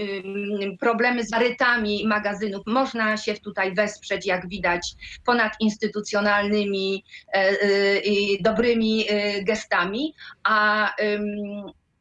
ym, 0.00 0.78
problemy 0.80 1.24
z 1.24 1.32
rytami 1.32 2.06
magazynów, 2.06 2.62
można 2.66 3.16
się 3.16 3.34
tutaj 3.34 3.74
wesprzeć, 3.74 4.26
jak 4.26 4.48
widać, 4.48 4.92
ponadinstytucjonalnymi 5.24 7.04
e, 7.28 7.34
e, 7.34 7.98
i 7.98 8.42
dobrymi 8.42 9.04
e, 9.08 9.44
gestami, 9.44 10.14
a 10.44 10.92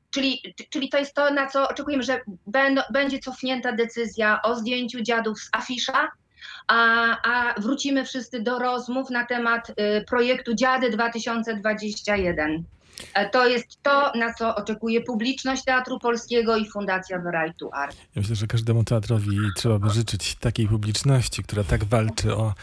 Czyli, 0.10 0.41
czyli 0.69 0.89
to 0.89 0.97
jest 0.97 1.13
to, 1.13 1.33
na 1.33 1.47
co 1.47 1.69
oczekujemy, 1.69 2.03
że 2.03 2.21
będą, 2.47 2.81
będzie 2.93 3.19
cofnięta 3.19 3.71
decyzja 3.71 4.41
o 4.41 4.55
zdjęciu 4.55 5.01
dziadów 5.01 5.39
z 5.39 5.49
afisza, 5.51 6.07
a, 6.67 7.17
a 7.23 7.62
wrócimy 7.62 8.05
wszyscy 8.05 8.41
do 8.41 8.60
rozmów 8.60 9.10
na 9.10 9.25
temat 9.25 9.69
y, 9.69 9.73
projektu 10.07 10.53
Dziady 10.53 10.89
2021. 10.89 12.63
E, 13.13 13.29
To 13.29 13.47
jest 13.47 13.83
to, 13.83 14.12
na 14.15 14.33
co 14.33 14.55
oczekuje 14.55 15.01
publiczność 15.01 15.63
Teatru 15.63 15.99
Polskiego 15.99 16.57
i 16.57 16.69
Fundacja 16.69 17.19
Variety 17.21 17.65
Art. 17.73 17.97
Ja 18.15 18.21
myślę, 18.21 18.36
że 18.36 18.47
każdemu 18.47 18.83
teatrowi 18.83 19.38
trzeba 19.55 19.79
by 19.79 19.89
życzyć 19.89 20.36
takiej 20.36 20.67
publiczności, 20.67 21.43
która 21.43 21.63
tak 21.63 21.83
walczy 21.83 22.36
o 22.36 22.53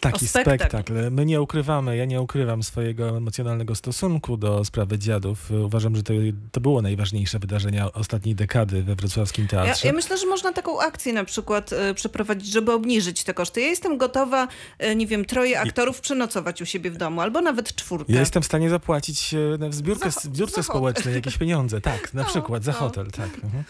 taki 0.00 0.24
O 0.24 0.28
spektakl. 0.28 0.58
spektakl. 0.58 1.10
My 1.10 1.26
nie 1.26 1.42
ukrywamy, 1.42 1.96
ja 1.96 2.04
nie 2.04 2.20
ukrywam 2.20 2.62
swojego 2.62 3.16
emocjonalnego 3.16 3.74
stosunku 3.74 4.36
do 4.36 4.64
sprawy 4.64 4.98
dziadów. 4.98 5.50
Uważam, 5.50 5.96
że 5.96 6.02
to, 6.02 6.12
to 6.52 6.60
było 6.60 6.82
najważniejsze 6.82 7.38
wydarzenie 7.38 7.92
ostatniej 7.92 8.34
dekady 8.34 8.82
we 8.82 8.94
wrocławskim 8.94 9.44
Ja, 9.44 9.50
teatrze. 9.64 9.86
ja 9.88 9.92
myślę, 9.94 10.18
że 10.18 10.26
można 10.26 10.52
taką 10.52 10.80
akcję 10.80 11.12
na 11.12 11.24
przykład 11.24 11.72
e, 11.72 11.94
przeprowadzić, 11.94 12.52
żeby 12.52 12.72
obniżyć 12.72 13.24
te 13.24 13.34
koszty. 13.34 13.60
Ja 13.60 13.66
jestem 13.66 13.98
gotowa, 13.98 14.48
e, 14.78 14.94
nie 14.96 15.06
wiem, 15.06 15.24
troje 15.24 15.60
aktorów 15.60 16.00
przenocować 16.00 16.62
u 16.62 16.66
siebie 16.66 16.90
w 16.90 16.96
domu, 16.96 17.20
albo 17.20 17.40
nawet 17.40 17.74
czwórkę. 17.74 18.12
Ja 18.12 18.20
jestem 18.20 18.42
w 18.42 18.46
stanie 18.46 18.70
zapłacić 18.70 19.34
e, 19.34 19.38
w 19.68 19.74
zbiórkę, 19.82 20.10
Za- 20.10 20.20
zbiórce 20.20 20.62
społecznej 20.62 21.14
jakieś 21.14 21.38
pieniądze. 21.38 21.80
Tak, 21.92 22.14
na 22.14 22.22
No, 22.22 22.28
przykład 22.28 22.64
za 22.64 22.72
no. 22.72 22.78
hotel, 22.78 23.06
tak. 23.10 23.30
Mhm. 23.44 23.64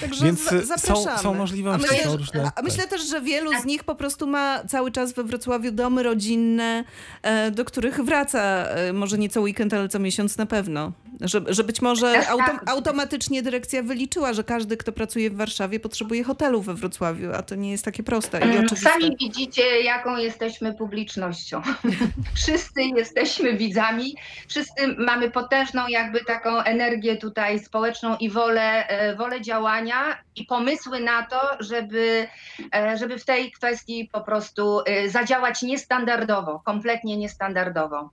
Także 0.00 0.24
Więc 0.24 0.52
y, 0.52 0.66
są, 0.78 1.04
są 1.18 1.34
możliwości, 1.34 1.88
A 1.88 1.92
myślę, 1.92 2.04
są 2.10 2.16
różne... 2.16 2.50
A 2.56 2.62
myślę 2.62 2.86
też, 2.88 3.08
że 3.08 3.20
wielu 3.20 3.60
z 3.60 3.64
nich 3.64 3.84
po 3.84 3.94
prostu 3.94 4.26
ma 4.26 4.64
cały 4.68 4.90
czas 4.90 5.12
we 5.12 5.24
Wrocławiu 5.24 5.72
domy 5.72 6.02
rodzinne, 6.02 6.84
e, 7.22 7.50
do 7.50 7.64
których 7.64 8.00
wraca 8.00 8.40
e, 8.40 8.92
może 8.92 9.18
nie 9.18 9.28
co 9.28 9.40
weekend, 9.40 9.74
ale 9.74 9.88
co 9.88 9.98
miesiąc 9.98 10.36
na 10.36 10.46
pewno. 10.46 10.92
Że, 11.20 11.40
że 11.48 11.64
być 11.64 11.82
może 11.82 12.12
Tak, 12.12 12.28
autom, 12.30 12.46
tak. 12.46 12.70
automatycznie 12.70 13.42
dyrekcja 13.42 13.82
wyliczyła, 13.82 14.32
że 14.32 14.44
każdy, 14.44 14.76
kto 14.76 14.92
pracuje 14.92 15.30
w 15.30 15.36
Warszawie, 15.36 15.80
potrzebuje 15.80 16.24
hotelu 16.24 16.62
we 16.62 16.74
Wrocławiu, 16.74 17.32
a 17.32 17.42
to 17.42 17.54
nie 17.54 17.70
jest 17.70 17.84
takie 17.84 18.02
proste 18.02 18.38
i 18.38 18.42
Mm. 18.42 18.68
Sami 18.68 19.16
widzicie, 19.20 19.62
jaką 19.82 20.16
jesteśmy 20.16 20.74
publicznością. 20.74 21.62
wszyscy 22.42 22.82
jesteśmy 22.82 23.56
widzami, 23.56 24.14
wszyscy 24.48 24.94
mamy 24.98 25.30
potężną 25.52 25.88
jakby 25.88 26.24
taką 26.24 26.58
energię 26.58 27.16
tutaj 27.16 27.58
społeczną 27.58 28.16
i 28.16 28.30
wolę, 28.30 28.88
e, 28.88 29.16
wolę 29.16 29.40
działania 29.40 30.18
i 30.36 30.44
pomysły 30.44 31.00
na 31.00 31.22
to, 31.22 31.40
żeby, 31.60 32.26
e, 32.74 32.98
żeby 32.98 33.18
w 33.18 33.24
tej 33.24 33.52
kwestii 33.52 34.08
po 34.12 34.20
prostu 34.20 34.80
e, 34.86 35.08
zadziałać 35.08 35.62
niestandardowo, 35.62 36.60
kompletnie 36.64 37.16
niestandardowo. 37.16 38.10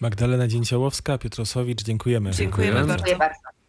Magdalena 0.00 0.48
Dzięciołowska, 0.48 1.18
Piotrosowicz, 1.18 1.82
dziękujemy. 1.82 2.30
Dziękujemy 2.30 2.74
Dziękuję. 2.74 2.96
bardzo. 2.96 3.04
Dziękuję 3.04 3.16
bardzo. 3.16 3.56